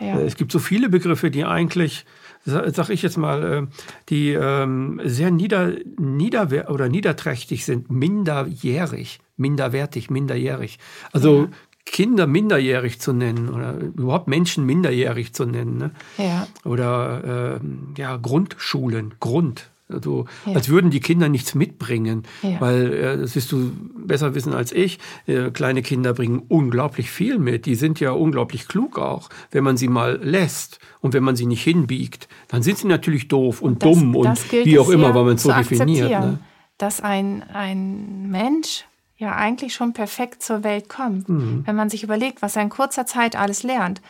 [0.00, 0.06] Ja.
[0.06, 0.18] Ja.
[0.18, 2.04] Äh, es gibt so viele Begriffe, die eigentlich,
[2.48, 3.66] sag ich jetzt mal, äh,
[4.08, 10.78] die ähm, sehr nieder, nieder oder niederträchtig sind, minderjährig minderwertig, minderjährig.
[11.12, 11.48] Also ja.
[11.86, 15.78] Kinder minderjährig zu nennen oder überhaupt Menschen minderjährig zu nennen.
[15.78, 15.90] Ne?
[16.18, 16.46] Ja.
[16.64, 19.70] Oder äh, ja, Grundschulen, Grund.
[19.90, 20.52] Also, ja.
[20.52, 22.60] als würden die Kinder nichts mitbringen, ja.
[22.60, 24.98] weil äh, das wirst du besser wissen als ich.
[25.26, 27.64] Äh, kleine Kinder bringen unglaublich viel mit.
[27.64, 31.46] Die sind ja unglaublich klug auch, wenn man sie mal lässt und wenn man sie
[31.46, 35.24] nicht hinbiegt, dann sind sie natürlich doof und das, dumm und wie auch immer, weil
[35.24, 36.10] man es so definiert.
[36.10, 36.38] Ne?
[36.76, 38.84] Dass ein, ein Mensch
[39.16, 41.28] ja eigentlich schon perfekt zur Welt kommt.
[41.28, 41.62] Mhm.
[41.66, 44.00] Wenn man sich überlegt, was er in kurzer Zeit alles lernt.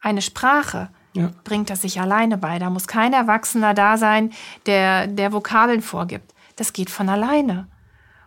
[0.00, 1.30] Eine Sprache ja.
[1.44, 2.58] bringt er sich alleine bei.
[2.58, 4.32] Da muss kein Erwachsener da sein,
[4.66, 6.32] der, der Vokabeln vorgibt.
[6.56, 7.68] Das geht von alleine.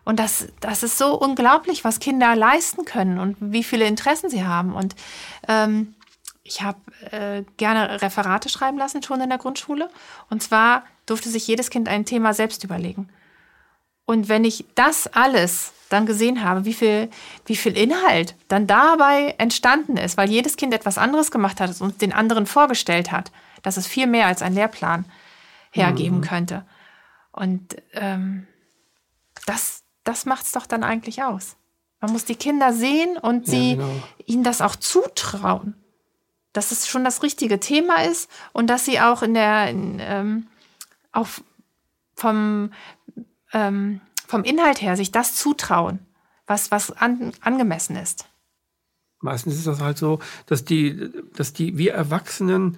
[0.06, 4.46] Und das, das ist so unglaublich, was Kinder leisten können und wie viele Interessen sie
[4.46, 4.74] haben.
[4.74, 4.96] Und
[5.48, 5.96] ähm,
[6.44, 6.80] ich habe
[7.12, 9.90] äh, gerne Referate schreiben lassen, schon in der Grundschule.
[10.30, 13.10] Und zwar durfte sich jedes Kind ein Thema selbst überlegen.
[14.06, 17.10] Und wenn ich das alles dann gesehen habe, wie viel,
[17.46, 22.02] wie viel Inhalt dann dabei entstanden ist, weil jedes Kind etwas anderes gemacht hat und
[22.02, 23.32] den anderen vorgestellt hat,
[23.62, 25.06] dass es viel mehr als ein Lehrplan
[25.72, 26.24] hergeben mhm.
[26.24, 26.66] könnte.
[27.32, 28.48] Und ähm,
[29.46, 31.56] das, das macht es doch dann eigentlich aus.
[32.02, 34.04] Man muss die Kinder sehen und sie ja, genau.
[34.26, 35.76] ihnen das auch zutrauen.
[36.54, 40.48] dass es schon das richtige Thema ist und dass sie auch in der, in, ähm,
[41.12, 41.28] auch
[42.16, 42.72] vom,
[43.54, 46.00] ähm, vom Inhalt her sich das zutrauen,
[46.48, 48.26] was, was an, angemessen ist.
[49.22, 52.78] Meistens ist das halt so, dass die, dass die, wir Erwachsenen,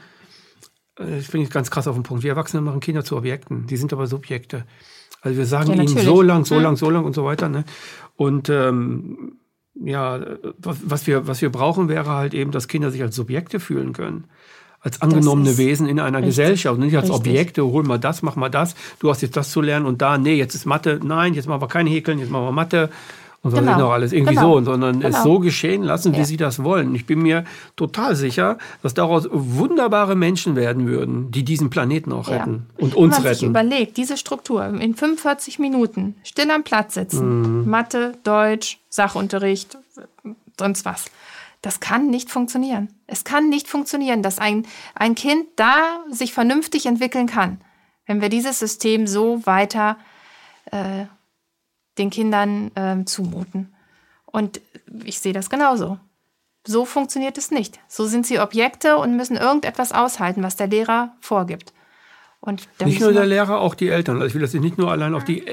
[0.99, 3.65] äh, ich bin jetzt ganz krass auf den Punkt, wir Erwachsene machen Kinder zu Objekten,
[3.67, 4.65] die sind aber Subjekte.
[5.21, 6.63] Also wir sagen ja, ihnen so lang, so hm.
[6.63, 7.49] lang, so lang und so weiter.
[7.49, 7.65] Ne?
[8.15, 9.39] Und ähm,
[9.73, 10.23] ja,
[10.57, 14.25] was wir, was wir brauchen, wäre halt eben, dass Kinder sich als Subjekte fühlen können.
[14.85, 17.19] Als angenommene Wesen in einer richtig, Gesellschaft nicht als richtig.
[17.19, 20.19] Objekte, hol mal das, mach mal das, du hast jetzt das zu lernen und da,
[20.19, 22.91] nee, jetzt ist Mathe, nein, jetzt machen wir keine Häkeln, jetzt machen wir Mathe
[23.41, 23.77] und so genau.
[23.77, 24.59] noch alles irgendwie genau.
[24.59, 25.15] so, sondern genau.
[25.15, 26.25] es so geschehen lassen, wie ja.
[26.25, 26.93] sie das wollen.
[26.93, 32.27] Ich bin mir total sicher, dass daraus wunderbare Menschen werden würden, die diesen Planeten auch
[32.27, 32.83] retten ja.
[32.83, 33.39] und uns Wenn man retten.
[33.39, 37.69] Sich überlegt, diese Struktur in 45 Minuten still am Platz sitzen, mhm.
[37.69, 39.77] Mathe, Deutsch, Sachunterricht,
[40.59, 41.05] sonst was.
[41.65, 42.93] Das kann nicht funktionieren.
[43.07, 47.59] Es kann nicht funktionieren, dass ein, ein Kind da sich vernünftig entwickeln kann,
[48.05, 49.97] wenn wir dieses System so weiter
[50.65, 51.05] äh,
[51.97, 53.73] den Kindern ähm, zumuten.
[54.27, 54.61] Und
[55.05, 55.97] ich sehe das genauso.
[56.67, 57.79] So funktioniert es nicht.
[57.87, 61.73] So sind sie Objekte und müssen irgendetwas aushalten, was der Lehrer vorgibt.
[62.45, 64.17] Und nicht nur der Lehrer, auch die Eltern.
[64.17, 65.43] Also ich will das nicht nur allein auf die,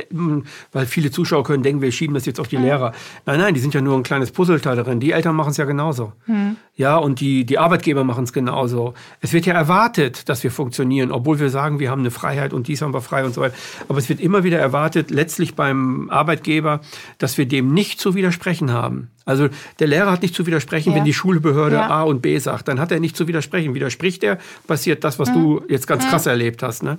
[0.73, 2.65] weil viele Zuschauer können denken, wir schieben das jetzt auf die mhm.
[2.65, 2.93] Lehrer.
[3.25, 5.01] Nein, nein, die sind ja nur ein kleines Puzzleteil darin.
[5.01, 6.13] Die Eltern machen es ja genauso.
[6.27, 6.57] Mhm.
[6.77, 8.95] Ja, und die, die Arbeitgeber machen es genauso.
[9.21, 12.69] Es wird ja erwartet, dass wir funktionieren, obwohl wir sagen, wir haben eine Freiheit und
[12.69, 13.55] dies haben wir frei und so weiter.
[13.89, 16.81] Aber es wird immer wieder erwartet, letztlich beim Arbeitgeber,
[17.19, 19.11] dass wir dem nicht zu widersprechen haben.
[19.25, 19.49] Also
[19.79, 20.97] der Lehrer hat nicht zu widersprechen, ja.
[20.97, 21.89] wenn die Schulbehörde ja.
[21.89, 22.69] A und B sagt.
[22.69, 23.75] Dann hat er nicht zu widersprechen.
[23.75, 25.35] Widerspricht er, passiert das, was mhm.
[25.35, 26.09] du jetzt ganz mhm.
[26.09, 26.83] krass erlebt hast.
[26.83, 26.99] Ne?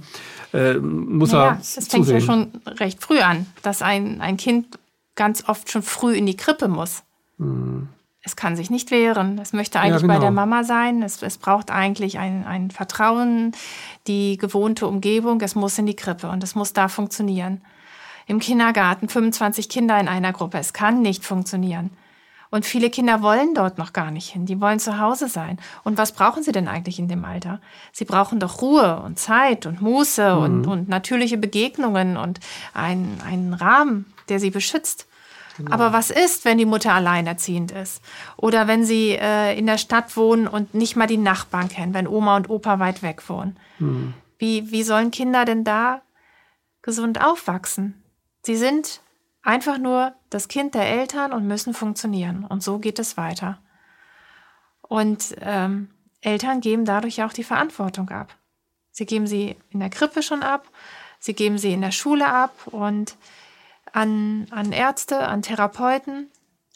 [0.53, 4.79] Äh, muss ja, er das fängt ja schon recht früh an, dass ein, ein Kind
[5.15, 7.03] ganz oft schon früh in die Krippe muss.
[7.37, 7.89] Mhm.
[8.25, 9.37] Es kann sich nicht wehren.
[9.37, 10.13] Es möchte eigentlich ja, genau.
[10.13, 11.03] bei der Mama sein.
[11.03, 13.51] Es, es braucht eigentlich ein, ein Vertrauen,
[14.07, 15.41] die gewohnte Umgebung.
[15.41, 17.61] Es muss in die Krippe und es muss da funktionieren.
[18.25, 20.57] Im Kindergarten 25 Kinder in einer Gruppe.
[20.57, 21.89] Es kann nicht funktionieren.
[22.53, 24.45] Und viele Kinder wollen dort noch gar nicht hin.
[24.45, 25.57] Die wollen zu Hause sein.
[25.83, 27.59] Und was brauchen sie denn eigentlich in dem Alter?
[27.91, 30.43] Sie brauchen doch Ruhe und Zeit und Muße mhm.
[30.43, 32.39] und, und natürliche Begegnungen und
[32.75, 35.07] einen, einen Rahmen, der sie beschützt.
[35.57, 35.71] Genau.
[35.71, 38.03] Aber was ist, wenn die Mutter alleinerziehend ist?
[38.37, 42.07] Oder wenn sie äh, in der Stadt wohnen und nicht mal die Nachbarn kennen, wenn
[42.07, 43.57] Oma und Opa weit weg wohnen?
[43.79, 44.13] Mhm.
[44.37, 46.03] Wie, wie sollen Kinder denn da
[46.83, 48.03] gesund aufwachsen?
[48.43, 49.01] Sie sind
[49.43, 52.45] einfach nur das Kind der Eltern und müssen funktionieren.
[52.45, 53.59] Und so geht es weiter.
[54.81, 55.89] Und ähm,
[56.21, 58.35] Eltern geben dadurch auch die Verantwortung ab.
[58.91, 60.67] Sie geben sie in der Krippe schon ab,
[61.19, 63.17] sie geben sie in der Schule ab und
[63.91, 66.29] an, an Ärzte, an Therapeuten.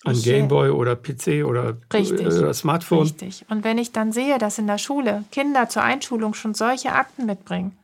[0.03, 3.01] An Gameboy oder PC oder richtig, äh, Smartphone.
[3.01, 3.45] Richtig.
[3.49, 7.26] Und wenn ich dann sehe, dass in der Schule Kinder zur Einschulung schon solche Akten
[7.26, 7.78] mitbringen,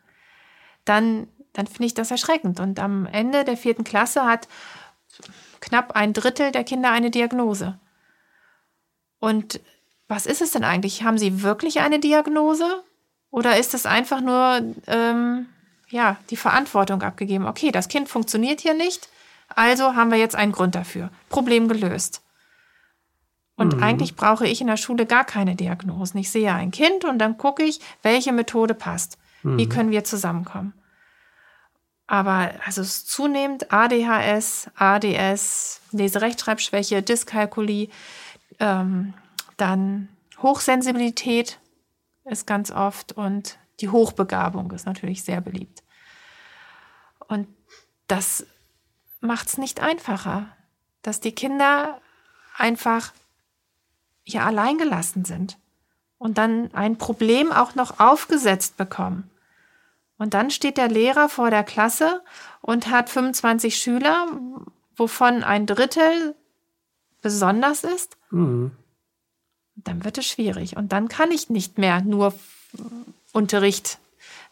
[0.85, 2.59] dann dann finde ich das erschreckend.
[2.59, 4.47] Und am Ende der vierten Klasse hat
[5.59, 7.79] knapp ein Drittel der Kinder eine Diagnose.
[9.19, 9.61] Und
[10.07, 11.03] was ist es denn eigentlich?
[11.03, 12.83] Haben sie wirklich eine Diagnose?
[13.31, 15.47] Oder ist es einfach nur ähm,
[15.89, 17.47] ja, die Verantwortung abgegeben?
[17.47, 19.09] Okay, das Kind funktioniert hier nicht,
[19.55, 21.09] also haben wir jetzt einen Grund dafür.
[21.29, 22.21] Problem gelöst.
[23.55, 23.83] Und mhm.
[23.83, 26.17] eigentlich brauche ich in der Schule gar keine Diagnosen.
[26.19, 29.17] Ich sehe ein Kind und dann gucke ich, welche Methode passt.
[29.43, 29.57] Mhm.
[29.57, 30.73] Wie können wir zusammenkommen?
[32.13, 37.89] Aber also es ist zunehmend ADHS, ADS, Leserechtschreibschwäche, Dyskalkulie,
[38.59, 39.15] ähm,
[39.57, 40.09] dann
[40.39, 41.57] Hochsensibilität
[42.25, 45.81] ist ganz oft und die Hochbegabung ist natürlich sehr beliebt.
[47.29, 47.47] Und
[48.05, 48.45] das
[49.19, 50.55] macht es nicht einfacher,
[51.01, 51.99] dass die Kinder
[52.55, 53.11] einfach
[54.21, 55.57] hier alleingelassen sind
[56.19, 59.31] und dann ein Problem auch noch aufgesetzt bekommen.
[60.23, 62.21] Und dann steht der Lehrer vor der Klasse
[62.61, 64.27] und hat 25 Schüler,
[64.95, 66.33] wovon ein Drittel
[67.21, 68.15] besonders ist.
[68.31, 68.71] Mhm.
[69.75, 70.77] Dann wird es schwierig.
[70.77, 72.33] Und dann kann ich nicht mehr nur
[73.33, 73.97] Unterricht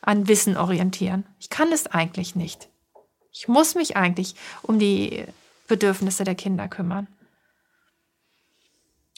[0.01, 1.23] an Wissen orientieren.
[1.39, 2.67] Ich kann es eigentlich nicht.
[3.31, 5.23] Ich muss mich eigentlich um die
[5.69, 7.07] Bedürfnisse der Kinder kümmern.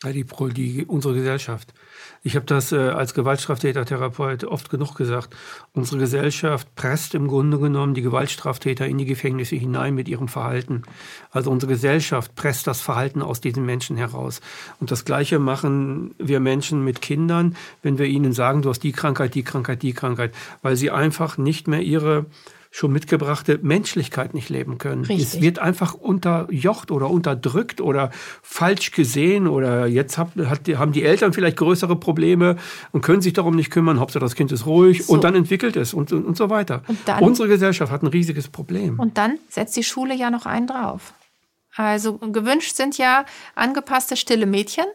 [0.04, 1.74] Die, die, unsere Gesellschaft.
[2.24, 5.36] Ich habe das äh, als Gewaltstraftäter-Therapeut oft genug gesagt.
[5.74, 10.84] Unsere Gesellschaft presst im Grunde genommen die Gewaltstraftäter in die Gefängnisse hinein mit ihrem Verhalten.
[11.32, 14.42] Also unsere Gesellschaft presst das Verhalten aus diesen Menschen heraus.
[14.80, 18.92] Und das Gleiche machen wir Menschen mit Kindern, wenn wir ihnen sagen, du hast die
[18.92, 22.26] Krankheit, die Krankheit, die Krankheit, weil sie einfach nicht mehr ihre
[22.76, 25.06] schon mitgebrachte Menschlichkeit nicht leben können.
[25.06, 25.36] Richtig.
[25.36, 28.10] Es wird einfach unterjocht oder unterdrückt oder
[28.42, 32.56] falsch gesehen oder jetzt hat, hat, haben die Eltern vielleicht größere Probleme
[32.92, 34.00] und können sich darum nicht kümmern.
[34.00, 35.14] Hauptsache das Kind ist ruhig So.
[35.14, 36.82] und dann entwickelt es und, und, und so weiter.
[36.88, 39.00] Und dann- Unsere Gesellschaft hat ein riesiges Problem.
[39.00, 41.14] Und dann setzt die Schule ja noch einen drauf.
[41.76, 44.86] Also gewünscht sind ja angepasste stille Mädchen.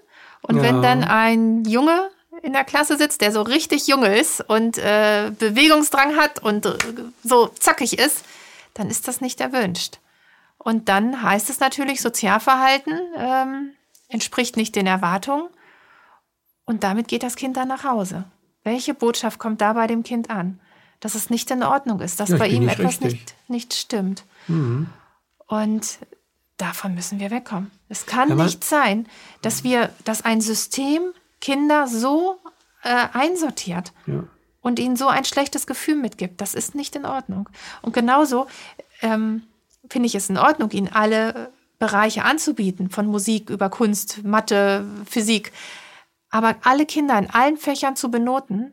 [0.43, 0.63] Und Ja.
[0.65, 2.09] wenn dann ein Junge
[2.43, 6.77] in der Klasse sitzt, der so richtig junge ist und äh, Bewegungsdrang hat und äh,
[7.25, 8.25] so zackig ist,
[8.75, 9.99] dann ist das nicht erwünscht.
[10.59, 13.71] Und dann heißt es natürlich, Sozialverhalten ähm,
[14.09, 15.49] entspricht nicht den Erwartungen.
[16.65, 18.25] Und damit geht das Kind dann nach Hause.
[18.65, 20.61] Welche Botschaft kommt da bei dem Kind an?
[21.01, 23.13] Dass es nicht in Ordnung ist, dass Ja, bei ihm nicht etwas richtig.
[23.13, 24.25] nicht, nicht stimmt.
[24.49, 24.89] Mhm.
[25.47, 25.99] Und
[26.57, 27.71] davon müssen wir wegkommen.
[27.89, 29.09] Es kann man- nicht sein,
[29.43, 31.03] dass wir, dass ein System
[31.41, 32.39] Kinder so
[32.83, 34.25] äh, einsortiert Ja.
[34.61, 36.41] und ihnen so ein schlechtes Gefühl mitgibt.
[36.41, 37.49] Das ist nicht in Ordnung.
[37.83, 38.47] Und genauso
[39.03, 39.43] ähm,
[39.91, 45.53] finde ich es in Ordnung, ihnen alle Bereiche anzubieten, von Musik über Kunst, Mathe, Physik.
[46.31, 48.73] Aber alle Kinder in allen Fächern zu benoten,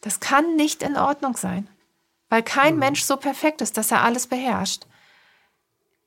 [0.00, 1.68] das kann nicht in Ordnung sein.
[2.28, 2.78] Weil kein Mhm.
[2.80, 4.86] Mensch so perfekt ist, dass er alles beherrscht.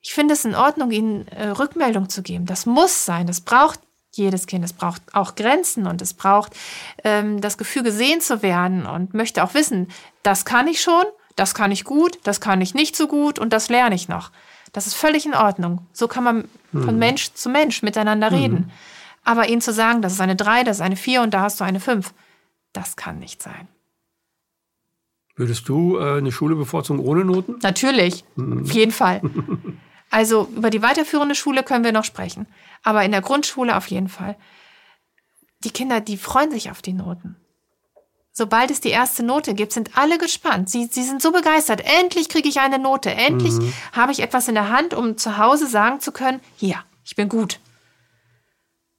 [0.01, 2.45] Ich finde es in Ordnung, ihnen äh, Rückmeldung zu geben.
[2.45, 3.27] Das muss sein.
[3.27, 3.79] Das braucht
[4.21, 4.63] jedes Kind.
[4.63, 6.55] Es braucht auch Grenzen und es braucht
[7.03, 9.87] ähm, das Gefühl, gesehen zu werden und möchte auch wissen,
[10.23, 11.03] das kann ich schon,
[11.35, 14.31] das kann ich gut, das kann ich nicht so gut und das lerne ich noch.
[14.73, 15.85] Das ist völlig in Ordnung.
[15.91, 18.71] So kann man von Mensch zu Mensch miteinander reden.
[19.23, 21.59] Aber ihnen zu sagen, das ist eine 3, das ist eine 4 und da hast
[21.59, 22.13] du eine 5,
[22.73, 23.67] das kann nicht sein.
[25.35, 27.59] Würdest du äh, eine Schule bevorzugen ohne Noten?
[27.61, 29.21] Natürlich, auf jeden Fall.
[30.11, 32.45] Also über die weiterführende Schule können wir noch sprechen.
[32.83, 34.35] Aber in der Grundschule auf jeden Fall.
[35.63, 37.37] Die Kinder, die freuen sich auf die Noten.
[38.33, 40.69] Sobald es die erste Note gibt, sind alle gespannt.
[40.69, 41.81] Sie, sie sind so begeistert.
[41.99, 43.11] Endlich kriege ich eine Note.
[43.11, 43.53] Endlich
[43.91, 47.27] habe ich etwas in der Hand, um zu Hause sagen zu können, ja, ich bin
[47.29, 47.59] gut.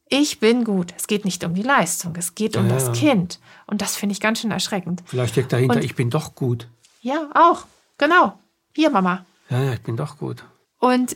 [0.08, 0.92] Ich bin gut.
[0.98, 2.92] Es geht nicht um die Leistung, es geht um Ja, das ja.
[2.92, 3.40] Kind.
[3.66, 5.02] Und das finde ich ganz schön erschreckend.
[5.06, 6.68] Vielleicht steckt dahinter, Und- ich bin doch gut.
[7.00, 7.64] Ja, auch.
[7.98, 8.38] Genau.
[8.74, 9.24] Hier, Mama.
[9.48, 10.44] Ja, ja, ich bin doch gut.
[10.82, 11.14] Und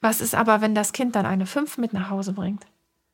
[0.00, 2.64] was ist aber, wenn das Kind dann eine 5 mit nach Hause bringt?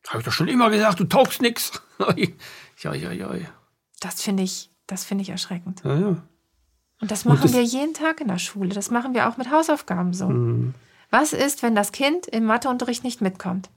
[0.06, 1.72] Habe ich doch schon immer gesagt, du taugst nix.
[2.78, 3.34] ja, ja, ja.
[3.98, 5.82] Das finde ich, das finde ich erschreckend.
[5.84, 6.16] ja, ja.
[7.00, 8.68] Und das Und machen das- wir jeden Tag in der Schule.
[8.70, 10.28] Das machen wir auch mit Hausaufgaben so.
[10.28, 10.74] Mhm.
[11.10, 13.70] Was ist, wenn das Kind im Matheunterricht nicht mitkommt?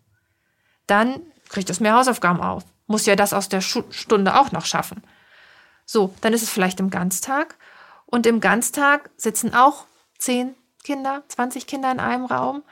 [0.85, 2.63] Dann kriegt es mehr Hausaufgaben auf.
[2.85, 5.01] Muss ja das aus der Schu Stunde auch noch schaffen.
[5.85, 7.55] So, dann ist es vielleicht im Ganztag.
[8.05, 9.85] Und im Ganztag sitzen auch
[10.19, 10.53] 10
[10.83, 12.63] Kinder, 20 Kinder in einem Raum.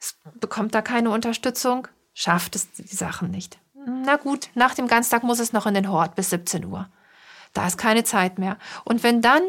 [0.00, 3.58] Es bekommt da keine Unterstützung, schafft es die Sachen nicht.
[3.86, 6.88] Na gut, nach dem Ganztag muss es noch in den Hort bis 17 Uhr.
[7.54, 8.58] Da ist keine Zeit mehr.
[8.84, 9.42] Und wenn dann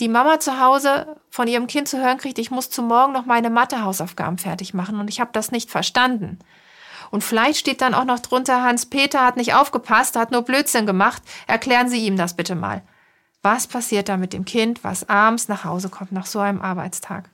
[0.00, 3.24] die Mama zu Hause von ihrem Kind zu hören kriegt, ich muss zu morgen noch
[3.24, 6.38] meine Mathehausaufgaben fertig machen und ich habe das nicht verstanden.
[7.10, 11.22] Und vielleicht steht dann auch noch drunter, Hans-Peter hat nicht aufgepasst, hat nur Blödsinn gemacht.
[11.46, 12.82] Erklären Sie ihm das bitte mal.
[13.42, 17.30] Was passiert da mit dem Kind, was abends nach Hause kommt nach so einem Arbeitstag?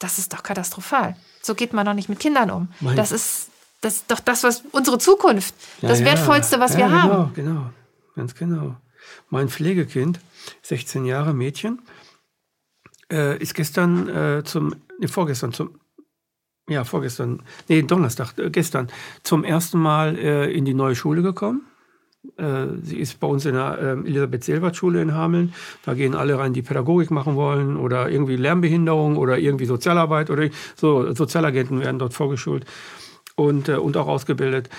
[0.00, 1.14] Das ist doch katastrophal.
[1.42, 2.68] So geht man doch nicht mit Kindern um.
[2.80, 3.50] Mein- Das ist,
[3.82, 6.12] das ist doch das, was unsere Zukunft, das Ja, ja.
[6.12, 7.34] Wertvollste, was ja, wir genau, haben.
[7.34, 7.70] Genau,
[8.16, 8.76] ganz genau.
[9.28, 10.18] Mein Pflegekind,
[10.62, 11.80] 16 Jahre Mädchen,
[13.12, 15.78] äh, ist gestern äh, zum, nee, vorgestern zum,
[16.68, 18.90] ja, vorgestern, nee, Donnerstag, äh, gestern,
[19.22, 21.66] zum ersten Mal äh, in die neue Schule gekommen.
[22.40, 25.52] Äh, sie ist bei uns in der äh, Elisabeth-Selbert-Schule in Hameln.
[25.84, 30.48] Da gehen alle rein, die Pädagogik machen wollen oder irgendwie Lernbehinderung oder irgendwie Sozialarbeit oder
[30.74, 31.12] so.
[31.14, 32.64] Sozialagenten werden dort vorgeschult
[33.36, 34.70] und, äh, und auch ausgebildet.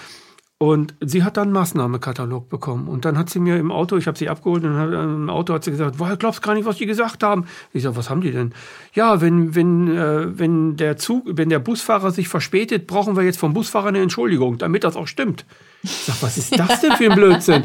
[0.62, 2.88] Und sie hat dann einen Maßnahmekatalog bekommen.
[2.88, 5.55] Und dann hat sie mir im Auto, ich habe sie abgeholt, und hat, im Auto
[5.55, 7.47] hat sie gesagt, wow, glaubst gar nicht, was die gesagt haben.
[7.74, 8.53] Ich sage, was haben die denn?
[8.93, 13.39] Ja, wenn, wenn, äh, wenn, der Zug, wenn der Busfahrer sich verspätet, brauchen wir jetzt
[13.39, 15.45] vom Busfahrer eine Entschuldigung, damit das auch stimmt.
[15.84, 17.64] Ich sag, was ist das denn für ein Blödsinn?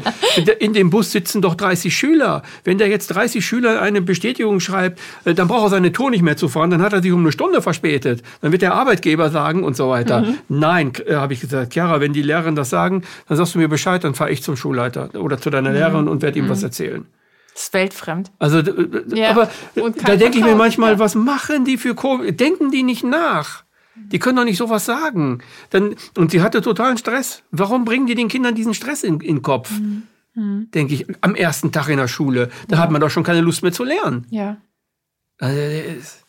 [0.59, 2.41] In dem Bus sitzen doch 30 Schüler.
[2.63, 6.23] Wenn der jetzt 30 Schüler eine Bestätigung schreibt, äh, dann braucht er seine Tour nicht
[6.23, 8.23] mehr zu fahren, dann hat er sich um eine Stunde verspätet.
[8.41, 10.25] Dann wird der Arbeitgeber sagen und so weiter.
[10.49, 13.67] Nein, äh, habe ich gesagt, Chiara, wenn die Lehrerin das sagen, dann sagst du mir
[13.67, 17.05] Bescheid, dann fahre ich zum Schulleiter oder zu deiner Lehrerin und werde ihm was erzählen.
[17.53, 18.31] Das ist weltfremd.
[18.39, 18.59] Also,
[19.15, 19.49] Ja, aber
[20.05, 20.99] da denke ich mir manchmal, ja.
[20.99, 23.63] was machen die für Ko Denken die nicht nach?
[23.95, 25.39] Die können doch nicht sowas sagen.
[25.71, 27.41] Dann, und sie hatte totalen Stress.
[27.49, 29.71] Warum bringen die den Kindern diesen Stress in, in den Kopf?
[29.71, 30.69] Mhm.
[30.71, 32.51] Denke ich, am ersten Tag in der Schule.
[32.67, 34.27] Da hat man doch schon keine Lust mehr zu lernen.
[34.29, 34.57] Ja,
[35.39, 36.23] Also, das ist-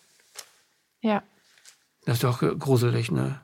[1.03, 1.23] ja.
[2.07, 3.39] das ist doch äh, gruselig, ne?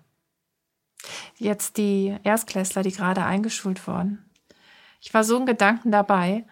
[1.36, 4.24] Jetzt die Erstklässler, die gerade eingeschult wurden.
[5.00, 6.44] Ich war so in Gedanken dabei.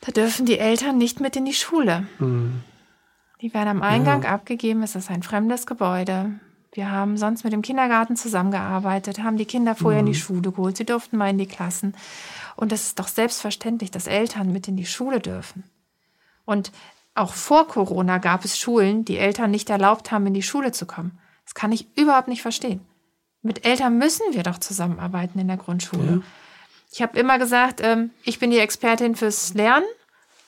[0.00, 2.06] Da dürfen die Eltern nicht mit in die Schule.
[2.18, 2.62] Hm.
[3.40, 4.30] Die werden am Eingang ja.
[4.30, 4.82] abgegeben.
[4.82, 6.38] Es ist ein fremdes Gebäude.
[6.72, 10.08] Wir haben sonst mit dem Kindergarten zusammengearbeitet, haben die Kinder vorher mhm.
[10.08, 10.22] in die mhm.
[10.22, 10.76] Schule geholt.
[10.76, 11.94] Sie durften mal in die Klassen.
[12.56, 15.64] Und es ist doch selbstverständlich, dass Eltern mit in die Schule dürfen.
[16.44, 16.72] Und
[17.14, 20.86] auch vor Corona gab es Schulen, die Eltern nicht erlaubt haben, in die Schule zu
[20.86, 21.18] kommen.
[21.44, 22.80] Das kann ich überhaupt nicht verstehen.
[23.42, 26.04] Mit Eltern müssen wir doch zusammenarbeiten in der Grundschule.
[26.04, 26.20] Ja.
[26.92, 29.86] Ich habe immer gesagt, ähm, ich bin die Expertin fürs Lernen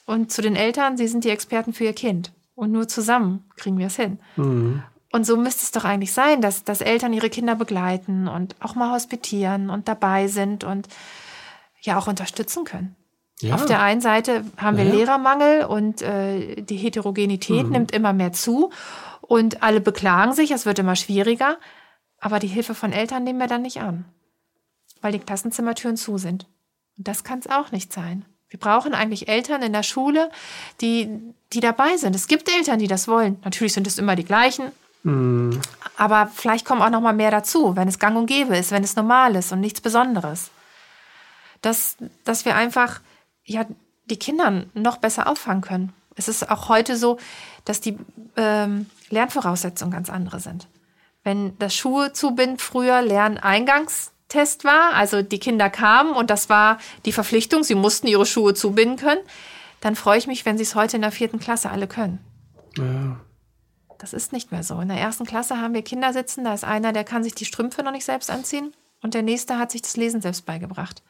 [0.07, 2.33] und zu den Eltern, sie sind die Experten für ihr Kind.
[2.55, 4.19] Und nur zusammen kriegen wir es hin.
[4.37, 4.83] Mhm.
[5.11, 8.75] Und so müsste es doch eigentlich sein, dass, dass Eltern ihre Kinder begleiten und auch
[8.75, 10.89] mal hospitieren und dabei sind und
[11.81, 12.97] ja auch unterstützen können.
[13.41, 13.55] Ja.
[13.55, 14.93] Auf der einen Seite haben wir ja.
[14.93, 17.73] Lehrermangel und äh, die Heterogenität mhm.
[17.73, 18.71] nimmt immer mehr zu
[19.21, 21.59] und alle beklagen sich, es wird immer schwieriger,
[22.21, 24.05] aber die Hilfe von Eltern nehmen wir dann nicht an,
[25.01, 26.47] weil die Klassenzimmertüren zu sind.
[26.97, 28.25] Und das kann es auch nicht sein.
[28.49, 30.31] Wir brauchen eigentlich Eltern in der Schule,
[30.81, 31.09] die,
[31.53, 32.15] die dabei sind.
[32.15, 33.39] Es gibt Eltern, die das wollen.
[33.45, 34.71] Natürlich sind es immer die gleichen.
[35.03, 35.61] Mhm.
[35.97, 38.85] Aber vielleicht kommen auch noch mal mehr dazu, wenn es gang und gäbe ist, wenn
[38.85, 40.51] es normal ist und nichts Besonderes.
[41.63, 43.01] Dass, dass wir einfach
[43.45, 43.67] ja,
[44.07, 45.93] die Kinder noch besser auffangen können.
[46.17, 47.19] Es ist auch heute so,
[47.65, 47.99] dass die
[48.37, 50.69] ähm, Lernvoraussetzungen ganz andere sind.
[51.25, 57.13] Wenn das Schuhe zubind früher Lerneingangstest war, also die Kinder kamen und das war die
[57.13, 59.21] Verpflichtung, sie mussten ihre Schuhe zubinden können,
[59.81, 62.19] dann freue ich mich, wenn sie es heute in der vierten Klasse alle können.
[62.77, 63.21] Ja.
[63.99, 64.79] Das ist nicht mehr so.
[64.81, 67.47] In der ersten Klasse haben wir Kinder sitzen, da ist einer, der kann sich die
[67.47, 71.03] Strümpfe noch nicht selbst anziehen und der nächste hat sich das Lesen selbst beigebracht.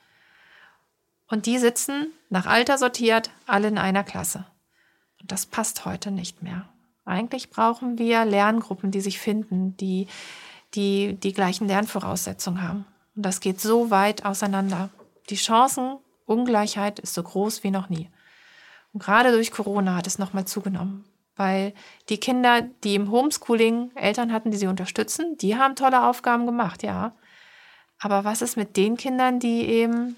[1.28, 4.46] Und die sitzen, nach Alter sortiert, alle in einer Klasse.
[5.20, 6.68] Und das passt heute nicht mehr.
[7.04, 10.06] Eigentlich brauchen wir Lerngruppen, die sich finden, die
[10.74, 12.86] die, die gleichen Lernvoraussetzungen haben.
[13.16, 14.90] Und das geht so weit auseinander.
[15.30, 18.10] Die Chancenungleichheit ist so groß wie noch nie.
[18.92, 21.04] Und gerade durch Corona hat es nochmal zugenommen.
[21.36, 21.74] Weil
[22.08, 26.82] die Kinder, die im Homeschooling Eltern hatten, die sie unterstützen, die haben tolle Aufgaben gemacht,
[26.82, 27.12] ja.
[27.98, 30.16] Aber was ist mit den Kindern, die eben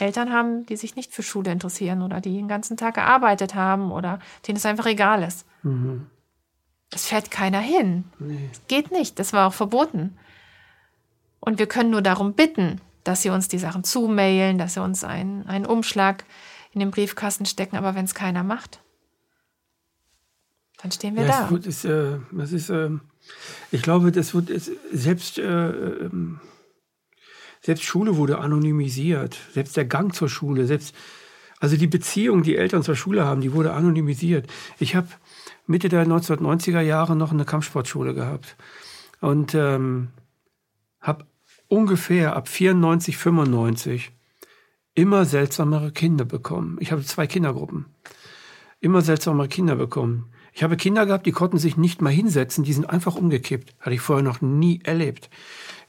[0.00, 3.92] Eltern haben, die sich nicht für Schule interessieren oder die den ganzen Tag gearbeitet haben
[3.92, 5.46] oder denen es einfach egal ist.
[5.62, 6.06] Mhm.
[6.92, 8.04] Es fährt keiner hin.
[8.18, 8.48] Nee.
[8.50, 9.18] Das geht nicht.
[9.18, 10.16] Das war auch verboten.
[11.38, 15.04] Und wir können nur darum bitten, dass sie uns die Sachen zumailen, dass sie uns
[15.04, 16.24] einen, einen Umschlag
[16.72, 17.76] in den Briefkasten stecken.
[17.76, 18.80] Aber wenn es keiner macht,
[20.82, 21.56] dann stehen wir ja, da.
[21.56, 22.90] Es ist, äh, es ist äh,
[23.70, 24.50] ich glaube, das wird
[24.92, 26.40] selbst äh, ähm,
[27.60, 30.94] selbst Schule wurde anonymisiert, selbst der Gang zur Schule, selbst
[31.60, 34.50] also die Beziehung, die Eltern zur Schule haben, die wurde anonymisiert.
[34.78, 35.08] Ich habe
[35.66, 38.56] Mitte der 1990er Jahre noch eine Kampfsportschule gehabt
[39.20, 40.08] und ähm,
[41.00, 41.26] habe
[41.68, 44.12] ungefähr ab 94, 95
[44.94, 46.78] immer seltsamere Kinder bekommen.
[46.80, 47.86] Ich habe zwei Kindergruppen.
[48.80, 50.32] Immer seltsamere Kinder bekommen.
[50.52, 53.74] Ich habe Kinder gehabt, die konnten sich nicht mal hinsetzen, die sind einfach umgekippt.
[53.80, 55.30] Hatte ich vorher noch nie erlebt.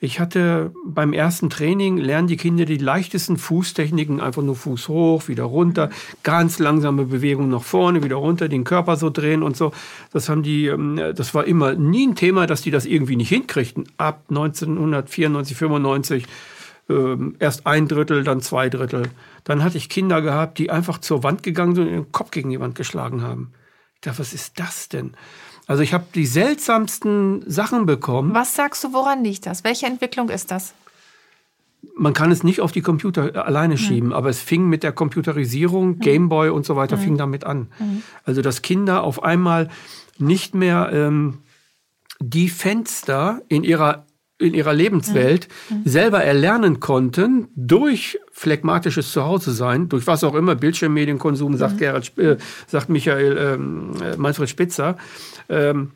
[0.03, 5.28] Ich hatte beim ersten Training, lernen die Kinder die leichtesten Fußtechniken, einfach nur Fuß hoch,
[5.28, 5.91] wieder runter,
[6.24, 9.72] ganz langsame Bewegung nach vorne, wieder runter, den Körper so drehen und so.
[10.12, 13.30] Das haben die, ähm, das war immer nie ein Thema, dass die das irgendwie nicht
[13.30, 13.89] hinkriegten.
[13.97, 16.26] Ab 1994, 95
[16.89, 19.03] ähm, erst ein Drittel, dann zwei Drittel.
[19.43, 22.49] Dann hatte ich Kinder gehabt, die einfach zur Wand gegangen sind und den Kopf gegen
[22.49, 23.51] die Wand geschlagen haben.
[24.02, 25.14] Ich dachte, was ist das denn?
[25.68, 28.34] Also ich habe die seltsamsten Sachen bekommen.
[28.34, 29.64] Was sagst du, woran liegt das?
[29.64, 30.74] Welche Entwicklung ist das?
[31.95, 33.78] Man kann es nicht auf die Computer äh, alleine mhm.
[33.78, 35.99] schieben, aber es fing mit der Computerisierung, mhm.
[35.99, 37.02] Gameboy und so weiter, mhm.
[37.02, 37.68] fing damit an.
[37.78, 38.02] Mhm.
[38.24, 39.70] Also dass Kinder auf einmal
[40.18, 41.38] nicht mehr ähm,
[42.20, 44.08] die Fenster in ihrer
[44.42, 45.84] in ihrer Lebenswelt mhm.
[45.86, 51.80] selber erlernen konnten durch phlegmatisches Zuhause sein, durch was auch immer, Bildschirmmedienkonsum, sagt, mhm.
[51.80, 52.38] Gerhard, äh,
[52.68, 54.98] sagt Michael ähm, äh, Manfred Spitzer.
[55.48, 55.92] Ähm,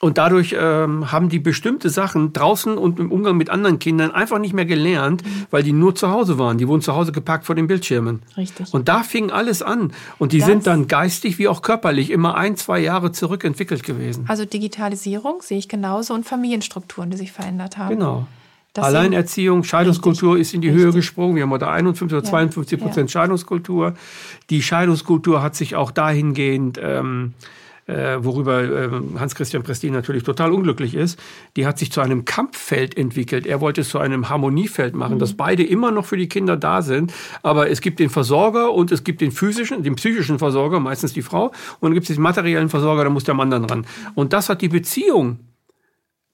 [0.00, 4.38] und dadurch ähm, haben die bestimmte Sachen draußen und im Umgang mit anderen Kindern einfach
[4.38, 5.46] nicht mehr gelernt, mhm.
[5.50, 6.58] weil die nur zu Hause waren.
[6.58, 8.22] Die wurden zu Hause geparkt vor den Bildschirmen.
[8.36, 8.74] Richtig.
[8.74, 9.92] Und da fing alles an.
[10.18, 14.26] Und die das sind dann geistig wie auch körperlich immer ein, zwei Jahre zurückentwickelt gewesen.
[14.28, 17.90] Also Digitalisierung sehe ich genauso und Familienstrukturen, die sich verändert haben.
[17.96, 18.26] Genau.
[18.74, 20.84] Das Alleinerziehung, Scheidungskultur richtig, ist in die richtig.
[20.84, 21.36] Höhe gesprungen.
[21.36, 23.20] Wir haben heute 51 oder 52 Prozent ja.
[23.20, 23.94] Scheidungskultur.
[24.50, 27.32] Die Scheidungskultur hat sich auch dahingehend ähm,
[27.86, 31.18] äh, worüber äh, Hans-Christian Prestin natürlich total unglücklich ist,
[31.56, 33.46] die hat sich zu einem Kampffeld entwickelt.
[33.46, 35.18] Er wollte es zu einem Harmoniefeld machen, mhm.
[35.20, 37.12] dass beide immer noch für die Kinder da sind,
[37.42, 41.22] aber es gibt den Versorger und es gibt den physischen, den psychischen Versorger, meistens die
[41.22, 43.86] Frau, und dann gibt es den materiellen Versorger, da muss der Mann dann ran.
[44.14, 45.40] Und das hat die Beziehung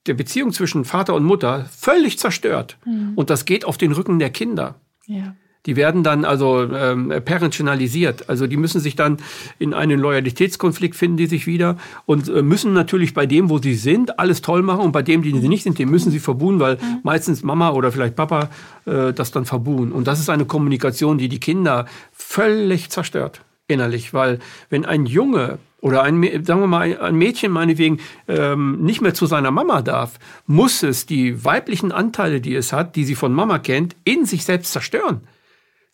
[0.06, 2.76] der Beziehung zwischen Vater und Mutter völlig zerstört.
[2.84, 3.12] Mhm.
[3.14, 4.80] Und das geht auf den Rücken der Kinder.
[5.06, 5.36] Ja.
[5.66, 8.28] Die werden dann also ähm, parenttionalisiert.
[8.28, 9.18] Also die müssen sich dann
[9.58, 13.74] in einen Loyalitätskonflikt finden, die sich wieder und äh, müssen natürlich bei dem, wo sie
[13.74, 16.58] sind, alles toll machen und bei dem, die sie nicht sind, den müssen sie verbuhen,
[16.58, 17.00] weil mhm.
[17.04, 18.50] meistens Mama oder vielleicht Papa
[18.86, 19.92] äh, das dann verbuhen.
[19.92, 24.38] Und das ist eine Kommunikation, die die Kinder völlig zerstört innerlich, weil
[24.68, 27.98] wenn ein Junge oder ein, sagen wir mal, ein Mädchen meinetwegen
[28.28, 32.94] ähm, nicht mehr zu seiner Mama darf, muss es die weiblichen Anteile, die es hat,
[32.94, 35.22] die sie von Mama kennt, in sich selbst zerstören.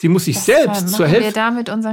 [0.01, 1.43] Sie muss sich das selbst zur Hälfte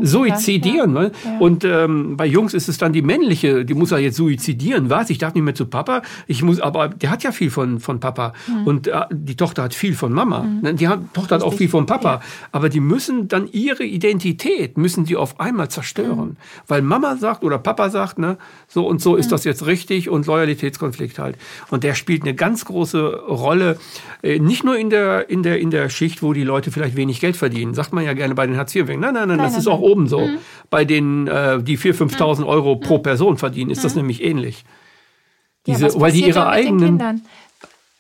[0.04, 0.94] suizidieren.
[0.94, 1.02] Ja.
[1.02, 1.12] Ne?
[1.24, 1.40] Ja.
[1.40, 4.92] Und ähm, bei Jungs ist es dann die männliche, die muss er jetzt suizidieren.
[4.92, 5.10] Was?
[5.10, 6.04] Ich darf nicht mehr zu Papa.
[6.28, 8.34] Ich muss, aber der hat ja viel von, von Papa.
[8.46, 8.68] Mhm.
[8.68, 10.44] Und äh, die Tochter hat viel von Mama.
[10.44, 10.76] Mhm.
[10.78, 11.32] Die hat, Tochter Richtig.
[11.32, 12.14] hat auch viel von Papa.
[12.14, 12.22] Ja.
[12.52, 16.30] Aber die müssen dann ihre Identität, müssen die auf einmal zerstören.
[16.30, 16.38] Mhm.
[16.68, 18.38] Weil Mama sagt oder Papa sagt, ne,
[18.68, 19.32] so und so ist mhm.
[19.32, 21.38] das jetzt richtig und Loyalitätskonflikt halt.
[21.72, 23.80] Und der spielt eine ganz große Rolle,
[24.22, 27.20] äh, nicht nur in der, in der, in der Schicht, wo die Leute vielleicht wenig
[27.20, 27.74] Geld verdienen.
[27.74, 29.80] Sagt man ja gerne bei den hartz iv Nein, nein, nein, nein, das ist auch
[29.80, 30.22] oben so.
[30.22, 30.38] Mhm.
[30.70, 32.48] Bei denen, äh, die 4.000, 5.000 mhm.
[32.48, 33.04] Euro pro mhm.
[33.04, 34.02] Person verdienen, ist das mhm.
[34.02, 34.66] nämlich ähnlich.
[35.66, 37.24] Diese, ja, weil die ihre eigenen.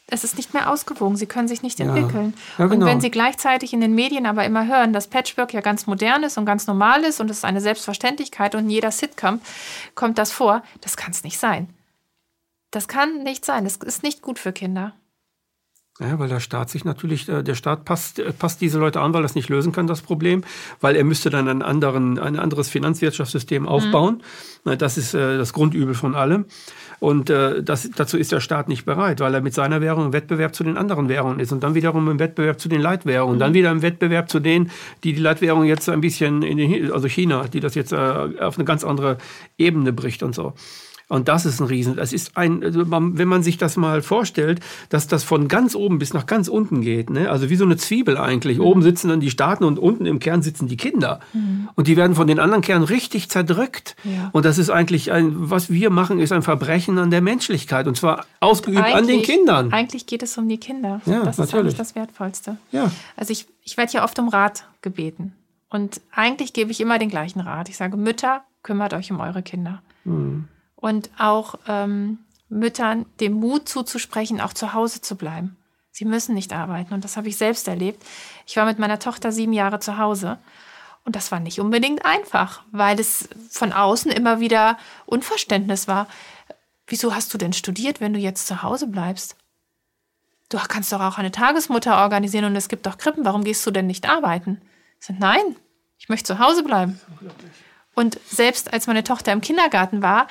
[0.07, 1.87] Es ist nicht mehr ausgewogen, sie können sich nicht ja.
[1.87, 2.35] entwickeln.
[2.59, 2.85] Ja, genau.
[2.85, 6.21] Und wenn sie gleichzeitig in den Medien aber immer hören, dass Patchwork ja ganz modern
[6.21, 9.41] ist und ganz normal ist und es ist eine Selbstverständlichkeit und in jeder Sitcom
[9.95, 11.69] kommt das vor, das kann es nicht sein.
[12.69, 13.63] Das kann nicht sein.
[13.63, 14.93] Das ist nicht gut für Kinder.
[16.01, 19.13] Ja, weil der Staat sich natürlich, äh, der Staat passt, äh, passt diese Leute an,
[19.13, 20.43] weil er es nicht lösen kann, das Problem,
[20.81, 23.69] weil er müsste dann einen anderen, ein anderes Finanzwirtschaftssystem mhm.
[23.69, 24.21] aufbauen.
[24.65, 24.77] Mhm.
[24.77, 26.45] Das ist äh, das Grundübel von allem.
[26.99, 30.55] Und das, dazu ist der Staat nicht bereit, weil er mit seiner Währung im Wettbewerb
[30.55, 33.51] zu den anderen Währungen ist und dann wiederum im Wettbewerb zu den Leitwährungen und dann
[33.51, 33.55] mhm.
[33.55, 34.71] wieder im Wettbewerb zu denen,
[35.03, 38.63] die die Leitwährung jetzt ein bisschen in den, also China, die das jetzt auf eine
[38.63, 39.17] ganz andere
[39.57, 40.53] Ebene bricht und so.
[41.07, 41.95] Und das ist ein Riesen.
[41.95, 45.99] Das ist ein, also wenn man sich das mal vorstellt, dass das von ganz oben
[45.99, 47.29] bis nach ganz unten geht, ne?
[47.29, 48.57] also wie so eine Zwiebel eigentlich.
[48.57, 48.63] Mhm.
[48.63, 51.19] Oben sitzen dann die Staaten und unten im Kern sitzen die Kinder.
[51.33, 51.69] Mhm.
[51.75, 53.95] Und die werden von den anderen Kernen richtig zerdrückt.
[54.03, 54.29] Ja.
[54.33, 57.87] Und das ist eigentlich ein, was wir machen, ist ein Verbrechen an der Menschlichkeit.
[57.87, 59.73] Und zwar ausgeübt eigentlich, an den Kindern.
[59.73, 61.01] Eigentlich geht es um die Kinder.
[61.05, 61.51] Ja, das natürlich.
[61.51, 62.57] ist eigentlich das Wertvollste.
[62.71, 62.91] Ja.
[63.15, 65.33] Also ich, ich werde ja oft um Rat gebeten.
[65.69, 67.69] Und eigentlich gebe ich immer den gleichen Rat.
[67.69, 69.83] Ich sage, Mütter, kümmert euch um eure Kinder.
[70.03, 70.45] Mhm
[70.75, 72.19] und auch ähm,
[72.49, 75.57] Müttern den Mut zuzusprechen, auch zu Hause zu bleiben.
[75.91, 78.03] Sie müssen nicht arbeiten und das habe ich selbst erlebt.
[78.45, 80.37] Ich war mit meiner Tochter sieben Jahre zu Hause
[81.05, 86.07] und das war nicht unbedingt einfach, weil es von außen immer wieder Unverständnis war.
[86.87, 89.35] Wieso hast du denn studiert, wenn du jetzt zu Hause bleibst?
[90.49, 93.25] Du kannst doch auch eine Tagesmutter organisieren und es gibt doch Krippen.
[93.25, 94.61] Warum gehst du denn nicht arbeiten?
[94.99, 95.55] Ich sage, nein,
[95.97, 96.99] ich möchte zu Hause bleiben.
[97.95, 100.27] Und selbst als meine Tochter im Kindergarten war,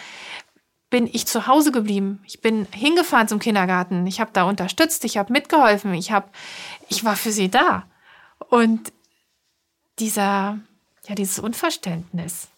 [0.90, 2.22] bin ich zu Hause geblieben.
[2.24, 4.06] Ich bin hingefahren zum Kindergarten.
[4.06, 6.28] Ich habe da unterstützt, ich habe mitgeholfen, ich habe,
[6.88, 7.84] ich war für sie da.
[8.48, 8.92] Und
[9.98, 10.58] dieser,
[11.08, 12.48] ja, dieses Unverständnis,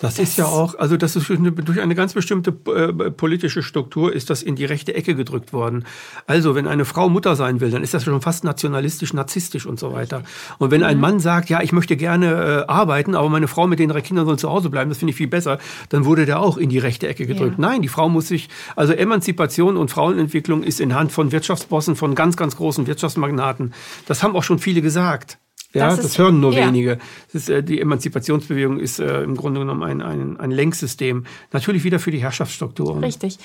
[0.00, 4.12] das, das ist ja auch, also das ist durch eine ganz bestimmte äh, politische Struktur
[4.12, 5.84] ist das in die rechte Ecke gedrückt worden.
[6.26, 9.78] Also wenn eine Frau Mutter sein will, dann ist das schon fast nationalistisch, narzisstisch und
[9.78, 10.24] so weiter.
[10.58, 11.00] Und wenn ein mhm.
[11.02, 14.26] Mann sagt, ja, ich möchte gerne äh, arbeiten, aber meine Frau mit den drei Kindern
[14.26, 15.58] soll zu Hause bleiben, das finde ich viel besser,
[15.90, 17.58] dann wurde der auch in die rechte Ecke gedrückt.
[17.58, 17.68] Ja.
[17.68, 22.16] Nein, die Frau muss sich, also Emanzipation und Frauenentwicklung ist in Hand von Wirtschaftsbossen, von
[22.16, 23.72] ganz, ganz großen Wirtschaftsmagnaten.
[24.08, 25.38] Das haben auch schon viele gesagt.
[25.74, 26.66] Ja, das, das hören nur ja.
[26.66, 26.98] wenige.
[27.32, 31.24] Ist, äh, die Emanzipationsbewegung ist äh, im Grunde genommen ein, ein, ein Lenksystem.
[31.52, 33.02] Natürlich wieder für die Herrschaftsstrukturen.
[33.02, 33.38] Richtig.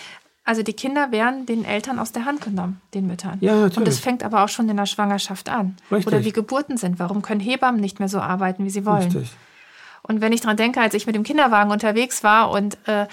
[0.43, 3.37] Also die Kinder werden den Eltern aus der Hand genommen, den Müttern.
[3.41, 3.77] Ja, natürlich.
[3.77, 5.75] Und es fängt aber auch schon in der Schwangerschaft an.
[5.91, 6.07] Richtig.
[6.07, 6.99] Oder wie Geburten sind.
[6.99, 9.03] Warum können Hebammen nicht mehr so arbeiten, wie sie wollen?
[9.03, 9.31] Richtig.
[10.03, 13.07] Und wenn ich daran denke, als ich mit dem Kinderwagen unterwegs war und äh,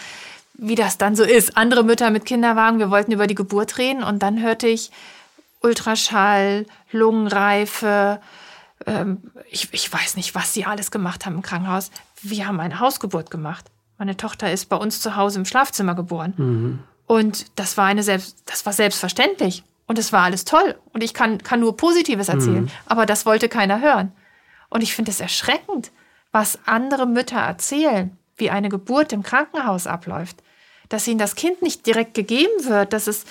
[0.54, 4.04] wie das dann so ist, andere Mütter mit Kinderwagen, wir wollten über die Geburt reden
[4.04, 4.92] und dann hörte ich
[5.60, 8.20] Ultraschall, Lungenreife,
[8.86, 11.90] ähm, ich, ich weiß nicht, was sie alles gemacht haben im Krankenhaus.
[12.22, 13.66] Wir haben eine Hausgeburt gemacht.
[13.98, 16.34] Meine Tochter ist bei uns zu Hause im Schlafzimmer geboren.
[16.36, 16.78] Mhm.
[17.06, 19.62] Und das war eine selbst, das war selbstverständlich.
[19.86, 20.74] Und es war alles toll.
[20.92, 22.64] Und ich kann, kann nur Positives erzählen.
[22.64, 22.70] Mhm.
[22.86, 24.12] Aber das wollte keiner hören.
[24.70, 25.92] Und ich finde es erschreckend,
[26.32, 30.42] was andere Mütter erzählen, wie eine Geburt im Krankenhaus abläuft.
[30.88, 33.24] Dass ihnen das Kind nicht direkt gegeben wird, dass es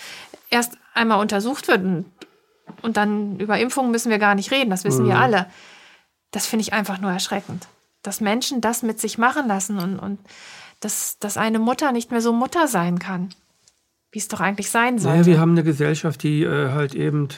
[0.50, 1.84] erst einmal untersucht wird.
[1.84, 2.06] Und
[2.84, 5.10] und dann über Impfungen müssen wir gar nicht reden, das wissen mhm.
[5.10, 5.48] wir alle.
[6.32, 7.68] Das finde ich einfach nur erschreckend.
[8.02, 10.20] Dass Menschen das mit sich machen lassen und, und
[10.82, 13.30] dass, dass eine Mutter nicht mehr so Mutter sein kann,
[14.12, 15.20] wie es doch eigentlich sein sollte.
[15.20, 17.30] Ja, wir haben eine Gesellschaft, die äh, halt eben,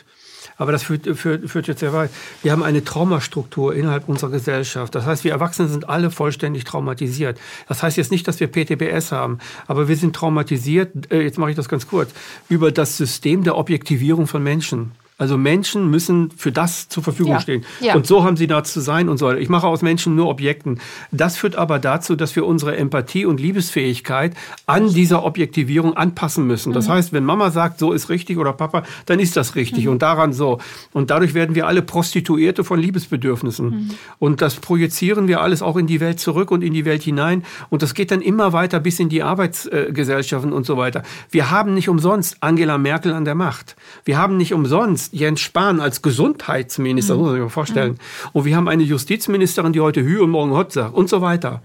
[0.58, 2.10] aber das führt, führt, führt jetzt sehr weit.
[2.42, 4.96] Wir haben eine Traumastruktur innerhalb unserer Gesellschaft.
[4.96, 7.40] Das heißt, wir Erwachsene sind alle vollständig traumatisiert.
[7.68, 11.52] Das heißt jetzt nicht, dass wir PTBS haben, aber wir sind traumatisiert, äh, jetzt mache
[11.52, 12.12] ich das ganz kurz,
[12.50, 14.94] über das System der Objektivierung von Menschen.
[15.18, 17.40] Also Menschen müssen für das zur Verfügung Ja.
[17.40, 17.64] stehen.
[17.80, 17.96] Ja.
[17.96, 19.32] Und so haben sie da zu sein und so.
[19.32, 20.82] Ich mache aus Menschen nur Objekten.
[21.12, 24.34] Das führt aber dazu, dass wir unsere Empathie und Liebesfähigkeit
[24.66, 26.74] an dieser Objektivierung anpassen müssen.
[26.74, 30.02] Das heißt, wenn Mama sagt, so ist richtig oder Papa, dann ist das richtig und
[30.02, 30.60] daran so.
[30.92, 33.92] Und dadurch werden wir alle Prostituierte von Liebesbedürfnissen.
[34.20, 37.46] Und das projizieren wir alles auch in die Welt zurück und in die Welt hinein.
[37.70, 41.04] Und das geht dann immer weiter bis in die Arbeitsgesellschaften und so weiter.
[41.32, 43.78] Wir haben nicht umsonst Angela Merkel an der Macht.
[44.04, 47.98] Wir haben nicht umsonst Jens Spahn als Gesundheitsminister, das muss man sich mal vorstellen.
[48.34, 51.62] Und wir haben eine Justizministerin, die heute Hü und morgen Hot sagt und so weiter.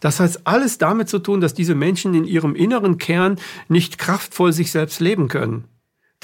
[0.00, 3.36] Das hat alles damit zu tun, dass diese Menschen in ihrem inneren Kern
[3.68, 5.64] nicht kraftvoll sich selbst leben können.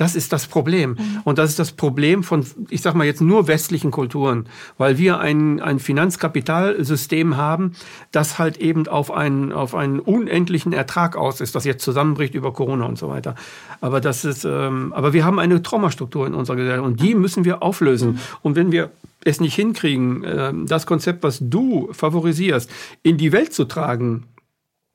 [0.01, 0.97] Das ist das Problem.
[1.25, 4.47] Und das ist das Problem von, ich sag mal jetzt nur westlichen Kulturen,
[4.79, 7.73] weil wir ein, ein Finanzkapitalsystem haben,
[8.11, 12.55] das halt eben auf einen, auf einen unendlichen Ertrag aus ist, das jetzt zusammenbricht über
[12.55, 13.35] Corona und so weiter.
[13.83, 17.45] Aber das ist, ähm, aber wir haben eine Traumastruktur in unserer Gesellschaft und die müssen
[17.45, 18.21] wir auflösen.
[18.41, 18.91] Und wenn wir
[19.23, 22.71] es nicht hinkriegen, ähm, das Konzept, was du favorisierst,
[23.03, 24.25] in die Welt zu tragen,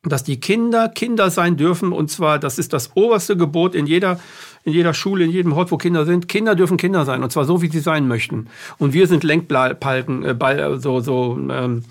[0.10, 4.20] dass die Kinder Kinder sein dürfen und zwar, das ist das oberste Gebot in jeder,
[4.64, 6.28] in jeder Schule, in jedem Ort, wo Kinder sind.
[6.28, 8.48] Kinder dürfen Kinder sein und zwar so, wie sie sein möchten.
[8.78, 11.84] Und wir sind Lenkbalken, äh, Ball, so, so ähm,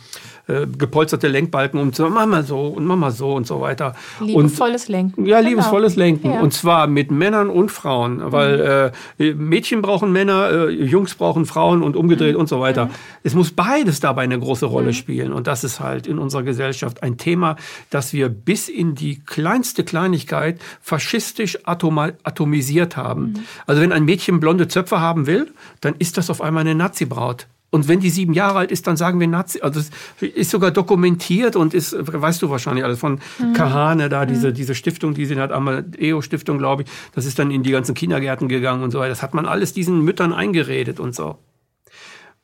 [0.46, 3.94] äh, gepolsterte Lenkbalken, um zu mach mal so und mach mal so und so weiter.
[4.20, 5.26] Und Liebevolles Lenken.
[5.26, 5.48] ja, Genau.
[5.50, 6.30] liebesvolles Lenken.
[6.32, 6.40] Ja.
[6.40, 8.20] Und zwar mit Männern und Frauen.
[8.32, 12.90] Weil äh, Mädchen brauchen Männer, äh, Jungs brauchen Frauen und umgedreht und so weiter.
[13.22, 15.32] Es muss beides dabei eine große Rolle spielen.
[15.32, 17.56] Und das ist halt in unserer Gesellschaft ein Thema,
[17.90, 23.44] das wir bis in die kleinste Kleinigkeit faschistisch atomisiert haben.
[23.66, 27.46] Also wenn ein Mädchen blonde Zöpfe haben will, dann ist das auf einmal eine Nazi-Braut.
[27.74, 29.60] Und wenn die sieben Jahre alt ist, dann sagen wir Nazi.
[29.60, 29.90] Also es
[30.22, 33.18] ist sogar dokumentiert und ist, weißt du wahrscheinlich alles von
[33.52, 36.88] Kahane da, diese, diese Stiftung, die sie hat, Amadeo-Stiftung, glaube ich.
[37.16, 39.08] Das ist dann in die ganzen Kindergärten gegangen und so weiter.
[39.08, 41.36] Das hat man alles diesen Müttern eingeredet und so.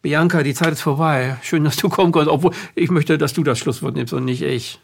[0.03, 1.37] Bianca, die Zeit ist vorbei.
[1.43, 2.35] Schön, dass du kommen konntest.
[2.35, 4.81] Obwohl, ich möchte, dass du das Schlusswort nimmst und nicht ich.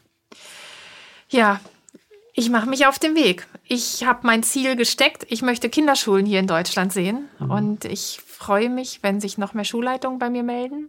[1.28, 1.59] Ja,
[2.34, 3.49] ich mache mich auf den Weg.
[3.66, 5.26] Ich habe mein Ziel gesteckt.
[5.28, 7.28] Ich möchte Kinderschulen hier in Deutschland sehen.
[7.40, 10.88] Und ich freue mich, wenn sich noch mehr Schulleitungen bei mir melden.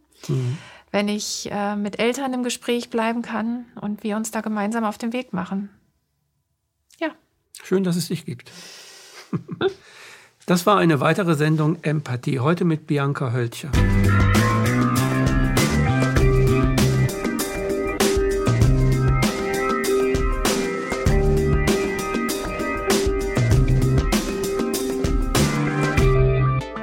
[0.91, 4.99] Wenn ich äh, mit Eltern im Gespräch bleiben kann und wir uns da gemeinsam auf
[4.99, 5.71] den Weg machen.
[6.99, 7.09] Ja.
[7.63, 8.51] Schön, dass es dich gibt.
[10.49, 12.39] Das war eine weitere Sendung Empathie.
[12.39, 13.69] Heute mit Bianca Hölscher.